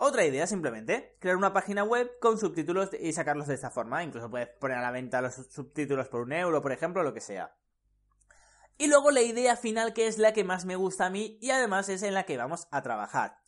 Otra 0.00 0.24
idea, 0.24 0.46
simplemente, 0.46 1.16
crear 1.18 1.36
una 1.36 1.52
página 1.52 1.82
web 1.82 2.20
con 2.20 2.38
subtítulos 2.38 2.90
y 3.00 3.12
sacarlos 3.12 3.48
de 3.48 3.54
esta 3.54 3.70
forma. 3.70 4.04
Incluso 4.04 4.30
puedes 4.30 4.46
poner 4.46 4.78
a 4.78 4.82
la 4.82 4.92
venta 4.92 5.20
los 5.20 5.34
subtítulos 5.34 6.08
por 6.08 6.20
un 6.20 6.32
euro, 6.32 6.62
por 6.62 6.70
ejemplo, 6.70 7.02
lo 7.02 7.12
que 7.12 7.20
sea. 7.20 7.56
Y 8.76 8.86
luego 8.86 9.10
la 9.10 9.22
idea 9.22 9.56
final, 9.56 9.92
que 9.94 10.06
es 10.06 10.18
la 10.18 10.32
que 10.32 10.44
más 10.44 10.64
me 10.66 10.76
gusta 10.76 11.06
a 11.06 11.10
mí 11.10 11.36
y 11.40 11.50
además 11.50 11.88
es 11.88 12.04
en 12.04 12.14
la 12.14 12.22
que 12.22 12.36
vamos 12.36 12.68
a 12.70 12.80
trabajar. 12.80 13.40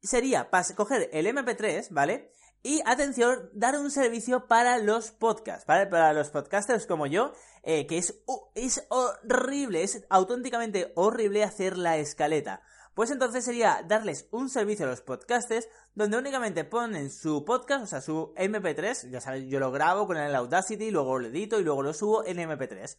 Sería 0.00 0.48
coger 0.76 1.10
el 1.12 1.26
MP3, 1.26 1.88
¿vale? 1.90 2.30
Y 2.62 2.80
atención, 2.86 3.50
dar 3.52 3.76
un 3.76 3.90
servicio 3.90 4.46
para 4.46 4.78
los 4.78 5.10
podcasts, 5.10 5.66
¿vale? 5.66 5.88
Para 5.88 6.12
los 6.12 6.30
podcasters 6.30 6.86
como 6.86 7.06
yo, 7.06 7.32
eh, 7.64 7.88
que 7.88 7.98
es, 7.98 8.22
es 8.54 8.86
horrible, 8.90 9.82
es 9.82 10.06
auténticamente 10.08 10.92
horrible 10.94 11.42
hacer 11.42 11.76
la 11.76 11.96
escaleta. 11.96 12.62
Pues 13.00 13.10
entonces 13.10 13.46
sería 13.46 13.82
darles 13.88 14.28
un 14.30 14.50
servicio 14.50 14.84
a 14.84 14.90
los 14.90 15.00
podcasters 15.00 15.70
donde 15.94 16.18
únicamente 16.18 16.64
ponen 16.64 17.10
su 17.10 17.46
podcast, 17.46 17.84
o 17.84 17.86
sea, 17.86 18.02
su 18.02 18.34
MP3, 18.36 19.08
ya 19.08 19.22
sabes, 19.22 19.46
yo 19.48 19.58
lo 19.58 19.72
grabo 19.72 20.06
con 20.06 20.18
el 20.18 20.34
Audacity, 20.34 20.90
luego 20.90 21.18
lo 21.18 21.28
edito 21.28 21.58
y 21.58 21.64
luego 21.64 21.82
lo 21.82 21.94
subo 21.94 22.26
en 22.26 22.36
MP3. 22.36 22.98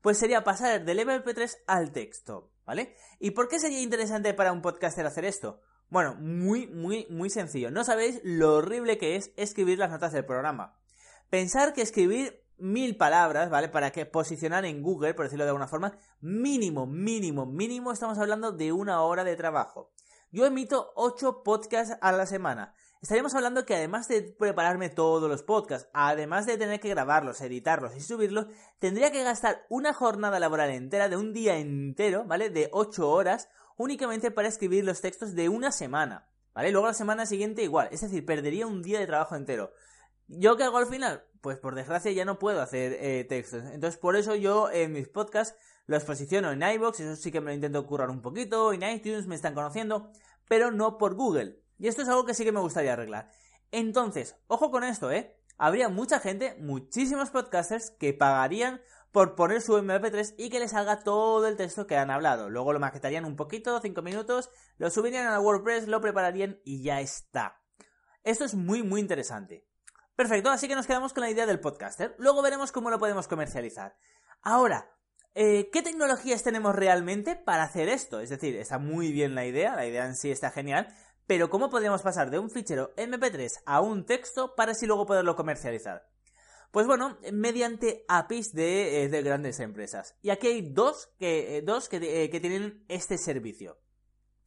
Pues 0.00 0.18
sería 0.18 0.42
pasar 0.42 0.84
del 0.84 0.98
MP3 0.98 1.58
al 1.68 1.92
texto, 1.92 2.50
¿vale? 2.64 2.96
¿Y 3.20 3.30
por 3.30 3.46
qué 3.46 3.60
sería 3.60 3.82
interesante 3.82 4.34
para 4.34 4.50
un 4.50 4.62
podcaster 4.62 5.06
hacer 5.06 5.24
esto? 5.24 5.60
Bueno, 5.90 6.16
muy, 6.16 6.66
muy, 6.66 7.06
muy 7.08 7.30
sencillo. 7.30 7.70
No 7.70 7.84
sabéis 7.84 8.20
lo 8.24 8.56
horrible 8.56 8.98
que 8.98 9.14
es 9.14 9.30
escribir 9.36 9.78
las 9.78 9.92
notas 9.92 10.12
del 10.12 10.24
programa. 10.24 10.76
Pensar 11.30 11.72
que 11.72 11.82
escribir 11.82 12.42
mil 12.58 12.96
palabras, 12.96 13.50
¿vale? 13.50 13.68
Para 13.68 13.90
que 13.90 14.06
posicionar 14.06 14.64
en 14.64 14.82
Google, 14.82 15.14
por 15.14 15.26
decirlo 15.26 15.44
de 15.44 15.50
alguna 15.50 15.68
forma, 15.68 15.98
mínimo, 16.20 16.86
mínimo, 16.86 17.46
mínimo, 17.46 17.92
estamos 17.92 18.18
hablando 18.18 18.52
de 18.52 18.72
una 18.72 19.02
hora 19.02 19.24
de 19.24 19.36
trabajo. 19.36 19.92
Yo 20.30 20.44
emito 20.44 20.92
8 20.96 21.42
podcasts 21.44 21.96
a 22.00 22.12
la 22.12 22.26
semana. 22.26 22.74
Estaríamos 23.00 23.34
hablando 23.34 23.64
que 23.64 23.76
además 23.76 24.08
de 24.08 24.22
prepararme 24.22 24.88
todos 24.88 25.30
los 25.30 25.42
podcasts, 25.42 25.88
además 25.92 26.46
de 26.46 26.58
tener 26.58 26.80
que 26.80 26.88
grabarlos, 26.88 27.40
editarlos 27.40 27.94
y 27.94 28.00
subirlos, 28.00 28.46
tendría 28.78 29.12
que 29.12 29.22
gastar 29.22 29.64
una 29.68 29.92
jornada 29.92 30.40
laboral 30.40 30.70
entera 30.70 31.08
de 31.08 31.16
un 31.16 31.32
día 31.32 31.56
entero, 31.58 32.24
¿vale? 32.24 32.50
De 32.50 32.68
8 32.72 33.08
horas 33.08 33.48
únicamente 33.76 34.30
para 34.30 34.48
escribir 34.48 34.84
los 34.84 35.00
textos 35.00 35.34
de 35.34 35.48
una 35.48 35.70
semana, 35.70 36.28
¿vale? 36.54 36.72
Luego 36.72 36.86
la 36.86 36.94
semana 36.94 37.26
siguiente 37.26 37.62
igual, 37.62 37.88
es 37.92 38.00
decir, 38.00 38.24
perdería 38.24 38.66
un 38.66 38.82
día 38.82 38.98
de 38.98 39.06
trabajo 39.06 39.36
entero. 39.36 39.72
¿Yo 40.28 40.56
qué 40.56 40.64
hago 40.64 40.78
al 40.78 40.86
final? 40.86 41.24
Pues 41.40 41.58
por 41.58 41.74
desgracia 41.74 42.10
ya 42.10 42.24
no 42.24 42.38
puedo 42.38 42.60
hacer 42.60 42.96
eh, 43.00 43.24
textos. 43.28 43.64
Entonces 43.64 43.98
por 43.98 44.16
eso 44.16 44.34
yo 44.34 44.70
en 44.70 44.92
mis 44.92 45.08
podcasts 45.08 45.56
los 45.86 46.04
posiciono 46.04 46.50
en 46.50 46.62
iBox, 46.62 46.98
eso 47.00 47.16
sí 47.16 47.30
que 47.30 47.40
me 47.40 47.52
lo 47.52 47.54
intento 47.54 47.86
currar 47.86 48.10
un 48.10 48.20
poquito, 48.20 48.72
en 48.72 48.82
iTunes 48.82 49.28
me 49.28 49.36
están 49.36 49.54
conociendo, 49.54 50.10
pero 50.48 50.72
no 50.72 50.98
por 50.98 51.14
Google. 51.14 51.60
Y 51.78 51.86
esto 51.86 52.02
es 52.02 52.08
algo 52.08 52.24
que 52.24 52.34
sí 52.34 52.44
que 52.44 52.50
me 52.50 52.60
gustaría 52.60 52.94
arreglar. 52.94 53.30
Entonces, 53.70 54.36
ojo 54.48 54.70
con 54.70 54.82
esto, 54.82 55.12
¿eh? 55.12 55.36
Habría 55.58 55.88
mucha 55.88 56.18
gente, 56.18 56.56
muchísimos 56.58 57.30
podcasters 57.30 57.90
que 57.90 58.12
pagarían 58.12 58.80
por 59.12 59.34
poner 59.34 59.62
su 59.62 59.78
MP3 59.78 60.34
y 60.36 60.50
que 60.50 60.58
les 60.58 60.72
salga 60.72 61.02
todo 61.02 61.46
el 61.46 61.56
texto 61.56 61.86
que 61.86 61.96
han 61.96 62.10
hablado. 62.10 62.50
Luego 62.50 62.72
lo 62.72 62.80
maquetarían 62.80 63.24
un 63.24 63.36
poquito, 63.36 63.80
5 63.80 64.02
minutos, 64.02 64.50
lo 64.76 64.90
subirían 64.90 65.26
a 65.26 65.40
WordPress, 65.40 65.86
lo 65.86 66.00
prepararían 66.00 66.60
y 66.64 66.82
ya 66.82 67.00
está. 67.00 67.62
Esto 68.24 68.44
es 68.44 68.54
muy 68.54 68.82
muy 68.82 69.00
interesante. 69.00 69.66
Perfecto, 70.16 70.50
así 70.50 70.66
que 70.66 70.74
nos 70.74 70.86
quedamos 70.86 71.12
con 71.12 71.20
la 71.20 71.30
idea 71.30 71.44
del 71.44 71.60
podcaster. 71.60 72.14
Luego 72.18 72.40
veremos 72.40 72.72
cómo 72.72 72.88
lo 72.88 72.98
podemos 72.98 73.28
comercializar. 73.28 73.94
Ahora, 74.40 74.90
eh, 75.34 75.68
¿qué 75.70 75.82
tecnologías 75.82 76.42
tenemos 76.42 76.74
realmente 76.74 77.36
para 77.36 77.64
hacer 77.64 77.90
esto? 77.90 78.20
Es 78.20 78.30
decir, 78.30 78.56
está 78.56 78.78
muy 78.78 79.12
bien 79.12 79.34
la 79.34 79.44
idea, 79.44 79.76
la 79.76 79.84
idea 79.86 80.06
en 80.06 80.16
sí 80.16 80.30
está 80.30 80.50
genial, 80.50 80.88
pero 81.26 81.50
¿cómo 81.50 81.68
podemos 81.68 82.00
pasar 82.00 82.30
de 82.30 82.38
un 82.38 82.50
fichero 82.50 82.94
MP3 82.96 83.50
a 83.66 83.82
un 83.82 84.06
texto 84.06 84.54
para 84.54 84.72
así 84.72 84.86
luego 84.86 85.04
poderlo 85.04 85.36
comercializar? 85.36 86.08
Pues 86.70 86.86
bueno, 86.86 87.18
mediante 87.32 88.06
APIs 88.08 88.54
de, 88.54 89.04
eh, 89.04 89.22
grandes 89.22 89.60
empresas. 89.60 90.16
Y 90.22 90.30
aquí 90.30 90.46
hay 90.46 90.72
dos 90.72 91.12
que, 91.18 91.58
eh, 91.58 91.62
dos 91.62 91.90
que, 91.90 92.00
que, 92.30 92.40
tienen 92.40 92.86
este 92.88 93.18
servicio. 93.18 93.78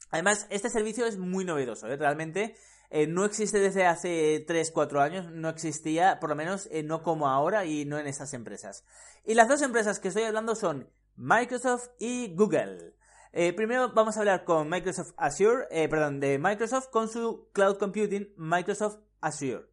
Además, 0.10 0.48
este 0.50 0.72
servicio 0.72 1.06
es 1.06 1.20
muy 1.20 1.46
novedoso, 1.46 1.88
realmente 1.88 2.56
eh, 2.89 3.08
no 3.08 3.25
existe 3.25 3.60
desde 3.60 3.86
hace 3.86 4.46
3-4 4.48 5.00
años, 5.00 5.31
no 5.31 5.50
existía, 5.50 6.19
por 6.19 6.29
lo 6.29 6.36
menos 6.36 6.67
eh, 6.72 6.84
no 6.84 7.03
como 7.03 7.27
ahora 7.27 7.65
y 7.65 7.86
no 7.86 8.00
en 8.00 8.08
estas 8.08 8.34
empresas. 8.34 8.84
Y 9.25 9.36
las 9.36 9.48
dos 9.48 9.62
empresas 9.62 10.00
que 10.00 10.08
estoy 10.08 10.24
hablando 10.24 10.55
son 10.55 10.89
Microsoft 11.15 11.89
y 12.00 12.34
Google. 12.36 12.96
Eh, 13.31 13.53
primero 13.53 13.93
vamos 13.93 14.17
a 14.17 14.22
hablar 14.22 14.43
con 14.43 14.69
Microsoft 14.69 15.13
Azure, 15.17 15.67
perdón, 15.88 16.19
de 16.19 16.39
Microsoft 16.39 16.89
con 16.89 17.10
su 17.10 17.50
Cloud 17.53 17.77
Computing 17.77 18.34
Microsoft 18.38 18.98
Azure, 19.22 19.65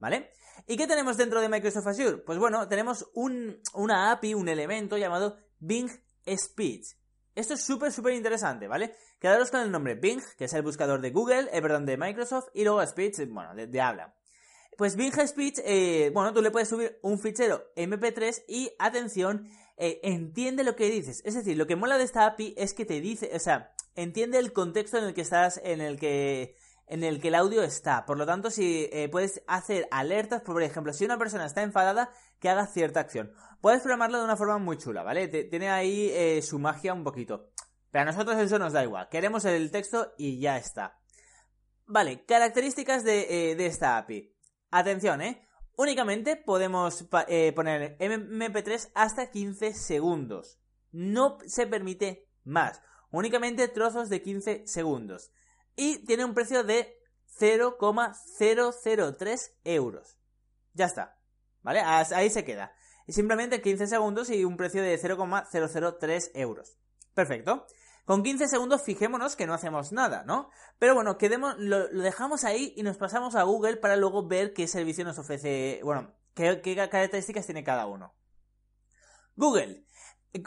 ¿vale? 0.00 0.32
¿Y 0.66 0.76
qué 0.76 0.86
tenemos 0.86 1.16
dentro 1.16 1.40
de 1.40 1.48
Microsoft 1.48 1.86
Azure? 1.86 2.16
Pues 2.18 2.38
bueno, 2.38 2.66
tenemos 2.66 3.08
un, 3.14 3.60
una 3.74 4.10
API, 4.10 4.34
un 4.34 4.48
elemento 4.48 4.96
llamado 4.96 5.36
Bing 5.60 5.90
Speech. 6.26 6.96
Esto 7.34 7.54
es 7.54 7.64
súper, 7.64 7.92
súper 7.92 8.14
interesante, 8.14 8.68
¿vale? 8.68 8.94
Quedaros 9.18 9.50
con 9.50 9.60
el 9.60 9.70
nombre 9.70 9.96
Bing, 9.96 10.22
que 10.38 10.44
es 10.44 10.54
el 10.54 10.62
buscador 10.62 11.00
de 11.00 11.10
Google, 11.10 11.48
eh, 11.52 11.60
perdón, 11.60 11.84
de 11.84 11.96
Microsoft, 11.96 12.48
y 12.54 12.62
luego 12.62 12.84
Speech, 12.86 13.28
bueno, 13.28 13.54
de, 13.54 13.80
habla. 13.80 14.14
Pues 14.78 14.94
Bing 14.94 15.12
Speech, 15.12 15.58
eh, 15.64 16.10
bueno, 16.14 16.32
tú 16.32 16.42
le 16.42 16.50
puedes 16.50 16.68
subir 16.68 16.98
un 17.02 17.18
fichero 17.18 17.72
MP3 17.74 18.44
y, 18.46 18.70
atención, 18.78 19.48
eh, 19.76 20.00
entiende 20.04 20.62
lo 20.62 20.76
que 20.76 20.90
dices. 20.90 21.22
Es 21.24 21.34
decir, 21.34 21.56
lo 21.56 21.66
que 21.66 21.76
mola 21.76 21.98
de 21.98 22.04
esta 22.04 22.26
API 22.26 22.54
es 22.56 22.72
que 22.72 22.84
te 22.84 23.00
dice, 23.00 23.30
o 23.34 23.38
sea, 23.40 23.72
entiende 23.96 24.38
el 24.38 24.52
contexto 24.52 24.98
en 24.98 25.04
el 25.04 25.14
que 25.14 25.22
estás, 25.22 25.60
en 25.64 25.80
el 25.80 25.98
que 25.98 26.56
en 26.86 27.02
el 27.02 27.18
que 27.18 27.28
el 27.28 27.34
audio 27.34 27.62
está. 27.62 28.04
Por 28.04 28.18
lo 28.18 28.26
tanto, 28.26 28.50
si 28.50 28.90
puedes 29.10 29.42
hacer 29.46 29.88
alertas, 29.90 30.42
por 30.42 30.62
ejemplo, 30.62 30.92
si 30.92 31.06
una 31.06 31.16
persona 31.16 31.46
está 31.46 31.62
enfadada, 31.62 32.10
que 32.44 32.50
haga 32.50 32.66
cierta 32.66 33.00
acción. 33.00 33.32
Puedes 33.62 33.80
programarlo 33.80 34.18
de 34.18 34.24
una 34.24 34.36
forma 34.36 34.58
muy 34.58 34.76
chula, 34.76 35.02
¿vale? 35.02 35.28
tiene 35.28 35.70
ahí 35.70 36.10
eh, 36.12 36.42
su 36.42 36.58
magia 36.58 36.92
un 36.92 37.02
poquito. 37.02 37.48
Pero 37.90 38.02
a 38.02 38.04
nosotros 38.04 38.36
eso 38.36 38.58
nos 38.58 38.74
da 38.74 38.84
igual. 38.84 39.08
Queremos 39.08 39.46
el 39.46 39.70
texto 39.70 40.12
y 40.18 40.40
ya 40.40 40.58
está. 40.58 41.00
Vale, 41.86 42.26
características 42.26 43.02
de, 43.02 43.52
eh, 43.52 43.56
esta 43.64 43.96
API. 43.96 44.36
Atención, 44.70 45.22
¿eh? 45.22 45.48
Únicamente 45.76 46.36
podemos 46.36 47.06
eh, 47.28 47.54
poner 47.54 47.96
MP3 47.96 48.90
hasta 48.94 49.30
15 49.30 49.72
segundos. 49.72 50.58
No 50.92 51.38
se 51.46 51.66
permite 51.66 52.28
más. 52.44 52.82
Únicamente 53.10 53.68
trozos 53.68 54.10
de 54.10 54.20
15 54.20 54.66
segundos. 54.66 55.32
Y 55.76 56.04
tiene 56.04 56.26
un 56.26 56.34
precio 56.34 56.62
de 56.62 56.94
0,003 57.38 59.56
euros. 59.64 60.18
Ya 60.74 60.84
está. 60.84 61.13
¿Vale? 61.64 61.80
Ahí 61.80 62.30
se 62.30 62.44
queda. 62.44 62.72
Simplemente 63.08 63.60
15 63.60 63.86
segundos 63.86 64.30
y 64.30 64.44
un 64.44 64.56
precio 64.56 64.82
de 64.82 64.96
0,003 64.96 66.30
euros. 66.34 66.78
Perfecto. 67.14 67.66
Con 68.04 68.22
15 68.22 68.48
segundos 68.48 68.82
fijémonos 68.82 69.34
que 69.34 69.46
no 69.46 69.54
hacemos 69.54 69.90
nada, 69.90 70.24
¿no? 70.24 70.50
Pero 70.78 70.94
bueno, 70.94 71.16
quedemos, 71.16 71.54
lo, 71.58 71.88
dejamos 71.88 72.44
ahí 72.44 72.74
y 72.76 72.82
nos 72.82 72.98
pasamos 72.98 73.34
a 73.34 73.42
Google 73.44 73.78
para 73.78 73.96
luego 73.96 74.28
ver 74.28 74.52
qué 74.52 74.68
servicio 74.68 75.04
nos 75.04 75.18
ofrece, 75.18 75.80
bueno, 75.82 76.14
qué, 76.34 76.60
características 76.90 77.46
tiene 77.46 77.64
cada 77.64 77.86
uno. 77.86 78.14
Google. 79.36 79.86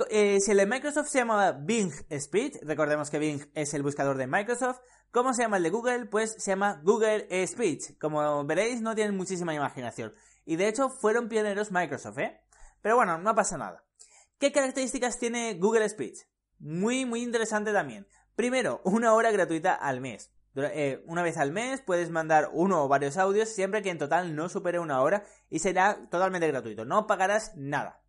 Eh, 0.09 0.39
si 0.39 0.51
el 0.51 0.57
de 0.57 0.65
Microsoft 0.67 1.07
se 1.07 1.19
llamaba 1.19 1.53
Bing 1.53 1.93
Speed, 2.09 2.57
recordemos 2.61 3.09
que 3.09 3.17
Bing 3.17 3.49
es 3.55 3.73
el 3.73 3.81
buscador 3.81 4.17
de 4.17 4.27
Microsoft, 4.27 4.79
¿cómo 5.11 5.33
se 5.33 5.41
llama 5.41 5.57
el 5.57 5.63
de 5.63 5.69
Google? 5.71 6.05
Pues 6.05 6.35
se 6.37 6.51
llama 6.51 6.79
Google 6.83 7.47
Speech. 7.47 7.97
Como 7.97 8.45
veréis, 8.45 8.81
no 8.81 8.93
tienen 8.93 9.15
muchísima 9.17 9.55
imaginación. 9.55 10.13
Y 10.47 10.55
de 10.55 10.67
hecho 10.69 10.89
fueron 10.89 11.27
pioneros 11.27 11.73
Microsoft, 11.73 12.19
¿eh? 12.19 12.39
Pero 12.81 12.95
bueno, 12.95 13.17
no 13.17 13.35
pasa 13.35 13.57
nada. 13.57 13.83
¿Qué 14.39 14.53
características 14.53 15.19
tiene 15.19 15.55
Google 15.55 15.89
Speech? 15.89 16.19
Muy, 16.57 17.03
muy 17.03 17.21
interesante 17.21 17.73
también. 17.73 18.07
Primero, 18.33 18.79
una 18.85 19.13
hora 19.13 19.31
gratuita 19.31 19.73
al 19.73 19.99
mes. 19.99 20.31
Eh, 20.55 21.03
una 21.05 21.21
vez 21.21 21.35
al 21.37 21.51
mes 21.51 21.81
puedes 21.81 22.11
mandar 22.11 22.49
uno 22.53 22.81
o 22.81 22.87
varios 22.87 23.17
audios 23.17 23.49
siempre 23.49 23.81
que 23.83 23.89
en 23.89 23.97
total 23.97 24.37
no 24.37 24.47
supere 24.47 24.79
una 24.79 25.01
hora 25.01 25.25
y 25.49 25.59
será 25.59 26.07
totalmente 26.09 26.47
gratuito. 26.47 26.85
No 26.85 27.07
pagarás 27.07 27.51
nada. 27.57 28.01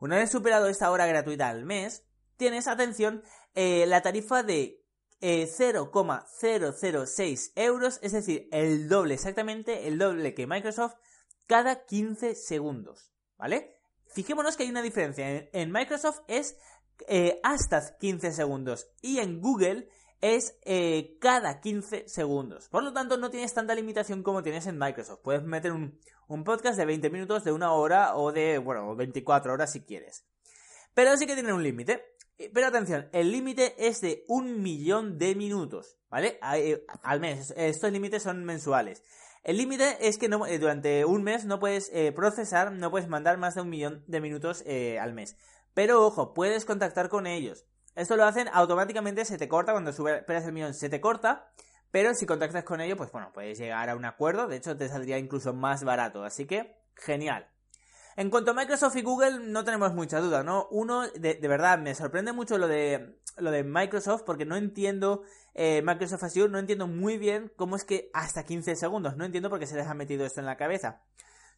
Una 0.00 0.16
vez 0.16 0.28
superado 0.28 0.66
esta 0.66 0.90
hora 0.90 1.06
gratuita 1.06 1.48
al 1.48 1.64
mes, 1.64 2.04
tienes, 2.36 2.66
atención, 2.66 3.22
eh, 3.54 3.86
la 3.86 4.02
tarifa 4.02 4.42
de 4.42 4.84
eh, 5.20 5.46
0,006 5.46 7.52
euros, 7.54 8.00
es 8.02 8.10
decir, 8.10 8.48
el 8.50 8.88
doble, 8.88 9.14
exactamente 9.14 9.86
el 9.86 9.98
doble 9.98 10.34
que 10.34 10.48
Microsoft 10.48 10.96
cada 11.46 11.84
15 11.84 12.34
segundos, 12.34 13.12
¿vale? 13.38 13.76
Fijémonos 14.08 14.56
que 14.56 14.64
hay 14.64 14.70
una 14.70 14.82
diferencia. 14.82 15.48
En, 15.52 15.72
Microsoft 15.72 16.20
es 16.28 16.56
eh, 17.08 17.40
hasta 17.42 17.96
15 17.98 18.32
segundos 18.32 18.88
y 19.02 19.18
en 19.18 19.40
Google 19.40 19.88
es 20.20 20.58
eh, 20.62 21.18
cada 21.20 21.60
15 21.60 22.08
segundos. 22.08 22.68
Por 22.68 22.82
lo 22.82 22.92
tanto, 22.92 23.16
no 23.16 23.30
tienes 23.30 23.52
tanta 23.52 23.74
limitación 23.74 24.22
como 24.22 24.42
tienes 24.42 24.66
en 24.66 24.78
Microsoft. 24.78 25.20
Puedes 25.22 25.42
meter 25.42 25.72
un, 25.72 25.98
podcast 26.44 26.78
de 26.78 26.86
20 26.86 27.10
minutos, 27.10 27.44
de 27.44 27.52
una 27.52 27.72
hora 27.72 28.16
o 28.16 28.32
de, 28.32 28.58
bueno, 28.58 28.94
24 28.96 29.52
horas 29.52 29.72
si 29.72 29.82
quieres. 29.82 30.24
Pero 30.94 31.16
sí 31.16 31.26
que 31.26 31.34
tiene 31.34 31.52
un 31.52 31.62
límite. 31.62 32.16
Eh, 32.38 32.50
Pero 32.52 32.66
atención, 32.66 33.08
el 33.12 33.30
límite 33.30 33.74
es 33.78 34.00
de 34.00 34.24
un 34.28 34.62
millón 34.62 35.18
de 35.18 35.34
minutos, 35.34 35.98
¿vale? 36.08 36.38
Al 37.02 37.20
mes. 37.20 37.52
Estos 37.56 37.92
límites 37.92 38.22
son 38.22 38.44
mensuales. 38.44 39.02
El 39.46 39.58
límite 39.58 40.08
es 40.08 40.18
que 40.18 40.26
eh, 40.26 40.58
durante 40.58 41.04
un 41.04 41.22
mes 41.22 41.44
no 41.44 41.60
puedes 41.60 41.88
eh, 41.92 42.10
procesar, 42.10 42.72
no 42.72 42.90
puedes 42.90 43.06
mandar 43.08 43.38
más 43.38 43.54
de 43.54 43.60
un 43.60 43.68
millón 43.68 44.02
de 44.08 44.20
minutos 44.20 44.64
eh, 44.66 44.98
al 44.98 45.12
mes. 45.12 45.36
Pero 45.72 46.04
ojo, 46.04 46.34
puedes 46.34 46.64
contactar 46.64 47.08
con 47.08 47.28
ellos. 47.28 47.64
Esto 47.94 48.16
lo 48.16 48.24
hacen 48.24 48.48
automáticamente, 48.52 49.24
se 49.24 49.38
te 49.38 49.46
corta 49.46 49.70
cuando 49.70 49.92
superas 49.92 50.44
el 50.46 50.52
millón, 50.52 50.74
se 50.74 50.88
te 50.88 51.00
corta. 51.00 51.48
Pero 51.92 52.12
si 52.14 52.26
contactas 52.26 52.64
con 52.64 52.80
ellos, 52.80 52.98
pues 52.98 53.12
bueno, 53.12 53.30
puedes 53.32 53.56
llegar 53.56 53.88
a 53.88 53.94
un 53.94 54.04
acuerdo. 54.04 54.48
De 54.48 54.56
hecho, 54.56 54.76
te 54.76 54.88
saldría 54.88 55.16
incluso 55.16 55.54
más 55.54 55.84
barato. 55.84 56.24
Así 56.24 56.46
que, 56.46 56.74
genial. 56.96 57.48
En 58.16 58.30
cuanto 58.30 58.52
a 58.52 58.54
Microsoft 58.54 58.96
y 58.96 59.02
Google, 59.02 59.40
no 59.40 59.62
tenemos 59.62 59.92
mucha 59.92 60.20
duda, 60.20 60.42
¿no? 60.42 60.68
Uno, 60.70 61.06
de, 61.06 61.38
verdad, 61.42 61.78
me 61.78 61.94
sorprende 61.94 62.32
mucho 62.32 62.56
lo 62.56 62.66
de, 62.66 63.20
lo 63.36 63.50
de 63.50 63.62
Microsoft 63.62 64.22
porque 64.24 64.46
no 64.46 64.56
entiendo 64.56 65.22
eh, 65.52 65.82
Microsoft 65.84 66.24
Azure, 66.24 66.48
no 66.48 66.58
entiendo 66.58 66.86
muy 66.86 67.18
bien 67.18 67.52
cómo 67.56 67.76
es 67.76 67.84
que 67.84 68.10
hasta 68.14 68.44
15 68.44 68.74
segundos, 68.74 69.18
no 69.18 69.26
entiendo 69.26 69.50
por 69.50 69.58
qué 69.58 69.66
se 69.66 69.76
les 69.76 69.86
ha 69.86 69.92
metido 69.94 70.24
esto 70.24 70.40
en 70.40 70.46
la 70.46 70.56
cabeza. 70.56 71.02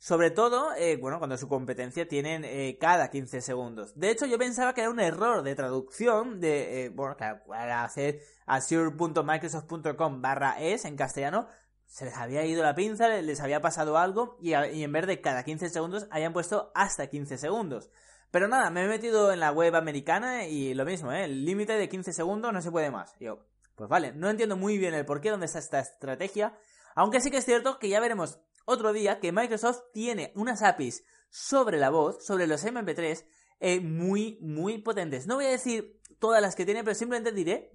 Sobre 0.01 0.31
todo, 0.31 0.75
eh, 0.77 0.97
bueno, 0.97 1.19
cuando 1.19 1.37
su 1.37 1.49
competencia 1.49 2.07
tienen 2.07 2.45
eh, 2.45 2.79
cada 2.81 3.11
15 3.11 3.41
segundos. 3.41 3.99
De 3.99 4.11
hecho, 4.11 4.27
yo 4.27 4.39
pensaba 4.39 4.73
que 4.73 4.83
era 4.83 4.91
un 4.91 5.01
error 5.01 5.43
de 5.43 5.57
traducción 5.57 6.41
de, 6.41 6.85
eh, 6.85 6.89
bueno, 6.91 7.17
claro, 7.17 7.41
para 7.49 7.83
hacer 7.83 8.21
azure.microsoft.com 8.47 10.23
barra 10.23 10.61
es 10.61 10.85
en 10.85 10.97
castellano, 10.97 11.49
se 11.89 12.05
les 12.05 12.17
había 12.17 12.45
ido 12.45 12.63
la 12.63 12.75
pinza, 12.75 13.09
les 13.09 13.41
había 13.41 13.63
pasado 13.63 13.97
algo 13.97 14.37
y, 14.41 14.53
en 14.53 14.93
vez 14.93 15.07
de 15.07 15.21
cada 15.21 15.43
15 15.43 15.71
segundos 15.71 16.07
hayan 16.11 16.35
puesto 16.35 16.71
hasta 16.75 17.09
15 17.09 17.39
segundos. 17.39 17.91
Pero 18.31 18.47
nada, 18.47 18.71
me 18.71 18.85
he 18.85 18.89
metido 18.89 19.33
en 19.33 19.41
la 19.41 19.53
web 19.53 19.75
americana 19.75 20.47
y 20.47 20.75
lo 20.75 20.85
mismo, 20.85 21.11
¿eh? 21.13 21.25
El 21.25 21.47
límite 21.47 21.73
de 21.73 21.89
15 21.89 22.13
segundos 22.13 22.53
no 22.53 22.61
se 22.61 22.71
puede 22.71 22.91
más. 22.91 23.17
Y 23.19 23.25
yo, 23.25 23.47
pues 23.75 23.89
vale, 23.89 24.13
no 24.13 24.29
entiendo 24.29 24.55
muy 24.55 24.77
bien 24.77 24.93
el 24.93 25.07
porqué, 25.07 25.31
dónde 25.31 25.47
está 25.47 25.61
esta 25.61 25.81
estrategia. 25.81 26.59
Aunque 26.95 27.23
sí 27.23 27.31
que 27.31 27.39
es 27.39 27.47
cierto 27.47 27.79
que 27.79 27.89
ya 27.89 28.01
veremos 28.01 28.39
otro 28.67 28.93
día 28.93 29.19
que 29.19 29.33
Microsoft 29.33 29.81
tiene 29.95 30.31
unas 30.37 30.63
APIs 30.63 31.05
sobre 31.31 31.79
la 31.79 31.89
voz, 31.89 32.23
sobre 32.23 32.47
los 32.47 32.67
MP3, 32.67 33.25
eh, 33.61 33.81
muy, 33.81 34.39
muy 34.43 34.77
potentes. 34.83 35.27
No 35.27 35.37
voy 35.37 35.47
a 35.47 35.51
decir 35.51 35.99
todas 36.19 36.43
las 36.43 36.55
que 36.55 36.67
tiene, 36.67 36.85
pero 36.85 36.95
simplemente 36.95 37.33
diré 37.33 37.73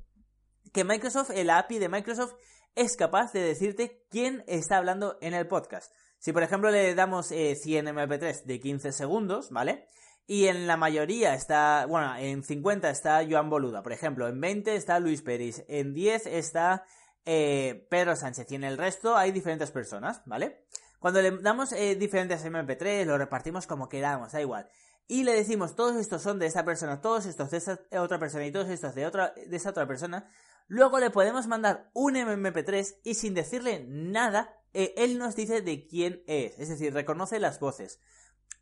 que 0.72 0.84
Microsoft, 0.84 1.32
el 1.32 1.50
API 1.50 1.79
de 1.79 1.89
Microsoft, 1.89 2.36
es 2.75 2.98
capaz 2.98 3.32
de 3.34 3.42
decirte 3.42 4.06
quién 4.10 4.44
está 4.48 4.77
hablando 4.77 5.18
en 5.22 5.34
el 5.34 5.48
podcast. 5.48 5.94
Si 6.20 6.32
por 6.32 6.44
ejemplo 6.44 6.72
le 6.72 6.96
damos 6.96 7.32
eh, 7.32 7.56
100 7.56 7.88
MP3 7.88 8.44
de 8.44 8.60
15 8.60 8.92
segundos, 8.92 9.50
¿vale? 9.51 9.88
Y 10.25 10.48
en 10.48 10.68
la 10.68 10.77
mayoría 10.77 11.34
está, 11.34 11.86
bueno, 11.86 12.15
en 12.15 12.44
50 12.44 12.89
está 12.89 13.25
Joan 13.30 13.50
Boluda, 13.50 13.84
por 13.84 13.92
ejemplo, 13.92 14.27
en 14.27 14.39
20 14.39 14.75
está 14.75 15.00
Luis 15.00 15.22
Peris, 15.22 15.65
en 15.68 15.94
10 15.94 16.27
está 16.27 16.86
eh, 17.25 17.86
Pedro 17.89 18.15
Sánchez 18.15 18.50
y 18.51 18.56
en 18.56 18.63
el 18.63 18.77
resto 18.77 19.18
hay 19.18 19.32
diferentes 19.32 19.72
personas, 19.72 20.22
¿vale? 20.25 20.65
Cuando 21.00 21.22
le 21.22 21.32
damos 21.32 21.74
eh, 21.74 21.96
diferentes 21.96 22.46
MP3, 22.46 23.03
lo 23.06 23.18
repartimos 23.18 23.68
como 23.68 23.89
queramos, 23.89 24.32
da 24.32 24.39
igual. 24.39 24.70
Y 25.08 25.25
le 25.25 25.34
decimos, 25.34 25.75
todos 25.75 25.98
estos 25.98 26.22
son 26.22 26.40
de 26.40 26.46
esta 26.46 26.64
persona, 26.64 27.01
todos 27.01 27.25
estos 27.25 27.51
de 27.51 27.57
esta 27.57 27.79
otra 28.00 28.20
persona 28.20 28.46
y 28.46 28.51
todos 28.53 28.70
estos 28.70 28.96
de, 28.96 29.05
otra, 29.05 29.33
de 29.36 29.55
esa 29.55 29.72
otra 29.72 29.86
persona, 29.86 30.29
luego 30.67 30.99
le 30.99 31.09
podemos 31.09 31.47
mandar 31.47 31.89
un 31.93 32.15
MP3 32.15 32.97
y 33.03 33.15
sin 33.15 33.33
decirle 33.33 33.85
nada, 33.87 34.55
eh, 34.73 34.93
él 34.97 35.17
nos 35.17 35.35
dice 35.35 35.61
de 35.61 35.87
quién 35.87 36.23
es, 36.27 36.57
es 36.59 36.69
decir, 36.69 36.93
reconoce 36.93 37.39
las 37.39 37.59
voces. 37.59 37.99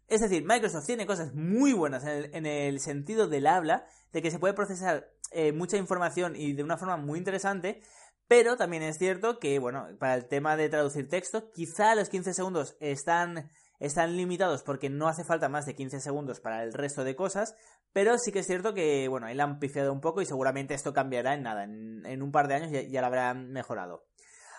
Es 0.08 0.20
decir, 0.20 0.44
Microsoft 0.46 0.86
tiene 0.86 1.06
cosas 1.06 1.34
muy 1.34 1.72
buenas 1.72 2.04
en 2.04 2.10
el, 2.10 2.36
en 2.36 2.46
el 2.46 2.80
sentido 2.82 3.28
del 3.28 3.48
habla, 3.48 3.86
de 4.12 4.22
que 4.22 4.30
se 4.32 4.40
puede 4.40 4.54
procesar 4.54 5.10
eh, 5.32 5.54
mucha 5.54 5.78
información 5.78 6.36
y 6.36 6.52
de 6.52 6.64
una 6.64 6.78
forma 6.78 6.98
muy 6.98 7.18
interesante, 7.18 7.82
pero 8.28 8.58
también 8.58 8.84
es 8.84 8.98
cierto 8.98 9.40
que, 9.40 9.60
bueno, 9.60 9.88
para 9.98 10.16
el 10.16 10.26
tema 10.26 10.58
de 10.58 10.68
traducir 10.68 11.08
texto, 11.08 11.52
quizá 11.52 11.96
los 11.96 12.10
15 12.10 12.34
segundos 12.34 12.76
están, 12.82 13.50
están 13.82 14.16
limitados 14.16 14.64
porque 14.64 14.90
no 14.90 15.10
hace 15.10 15.26
falta 15.26 15.50
más 15.50 15.66
de 15.66 15.76
15 15.76 16.00
segundos 16.00 16.40
para 16.40 16.64
el 16.64 16.72
resto 16.72 17.04
de 17.04 17.16
cosas, 17.16 17.56
pero 17.92 18.18
sí 18.18 18.32
que 18.32 18.40
es 18.40 18.48
cierto 18.48 18.74
que, 18.74 19.08
bueno, 19.10 19.28
él 19.28 19.40
ha 19.42 19.44
amplificado 19.44 19.92
un 19.92 20.00
poco 20.00 20.22
y 20.22 20.26
seguramente 20.26 20.74
esto 20.74 20.94
cambiará 20.94 21.34
en 21.34 21.44
nada, 21.44 21.66
en, 21.66 22.06
en 22.06 22.22
un 22.22 22.32
par 22.32 22.48
de 22.48 22.56
años 22.56 22.72
ya, 22.72 22.82
ya 22.84 23.02
lo 23.02 23.08
habrán 23.08 23.52
mejorado. 23.52 24.06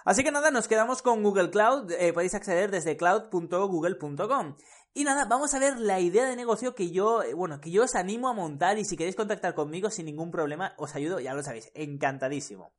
Así 0.05 0.25
que 0.25 0.33
nada, 0.33 0.51
nos 0.51 0.67
quedamos 0.67 1.01
con 1.01 1.23
Google 1.23 1.51
Cloud, 1.51 1.93
eh, 1.93 2.13
podéis 2.13 2.35
acceder 2.35 2.71
desde 2.71 2.97
cloud.google.com. 2.97 4.57
Y 4.95 5.05
nada, 5.05 5.25
vamos 5.27 5.55
a 5.55 5.59
ver 5.59 5.79
la 5.79 6.01
idea 6.01 6.27
de 6.27 6.35
negocio 6.35 6.75
que 6.75 6.91
yo, 6.91 7.23
eh, 7.23 7.35
bueno, 7.35 7.61
que 7.61 7.71
yo 7.71 7.85
os 7.85 7.95
animo 7.95 8.29
a 8.29 8.35
montar 8.35 8.79
y 8.79 8.85
si 8.85 8.97
queréis 8.97 9.17
contactar 9.17 9.55
conmigo 9.55 9.91
sin 9.91 10.07
ningún 10.07 10.31
problema, 10.31 10.75
os 10.77 10.95
ayudo, 10.97 11.21
ya 11.21 11.33
lo 11.35 11.43
sabéis, 11.43 11.71
encantadísimo. 11.75 12.73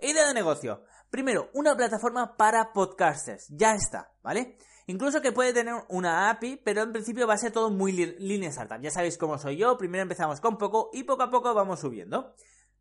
Idea 0.00 0.28
de 0.28 0.34
negocio. 0.34 0.84
Primero, 1.08 1.48
una 1.54 1.74
plataforma 1.74 2.36
para 2.36 2.72
podcasters. 2.74 3.46
Ya 3.48 3.74
está, 3.74 4.12
¿vale? 4.22 4.58
Incluso 4.86 5.20
que 5.20 5.32
puede 5.32 5.52
tener 5.52 5.74
una 5.88 6.30
API, 6.30 6.60
pero 6.64 6.82
en 6.82 6.92
principio 6.92 7.26
va 7.26 7.34
a 7.34 7.38
ser 7.38 7.50
todo 7.50 7.70
muy 7.70 7.92
línea 7.92 8.50
startup. 8.50 8.80
Ya 8.80 8.90
sabéis 8.90 9.18
cómo 9.18 9.36
soy 9.36 9.56
yo, 9.56 9.76
primero 9.76 10.02
empezamos 10.02 10.40
con 10.40 10.58
poco 10.58 10.90
y 10.92 11.02
poco 11.02 11.24
a 11.24 11.30
poco 11.30 11.52
vamos 11.54 11.80
subiendo. 11.80 12.34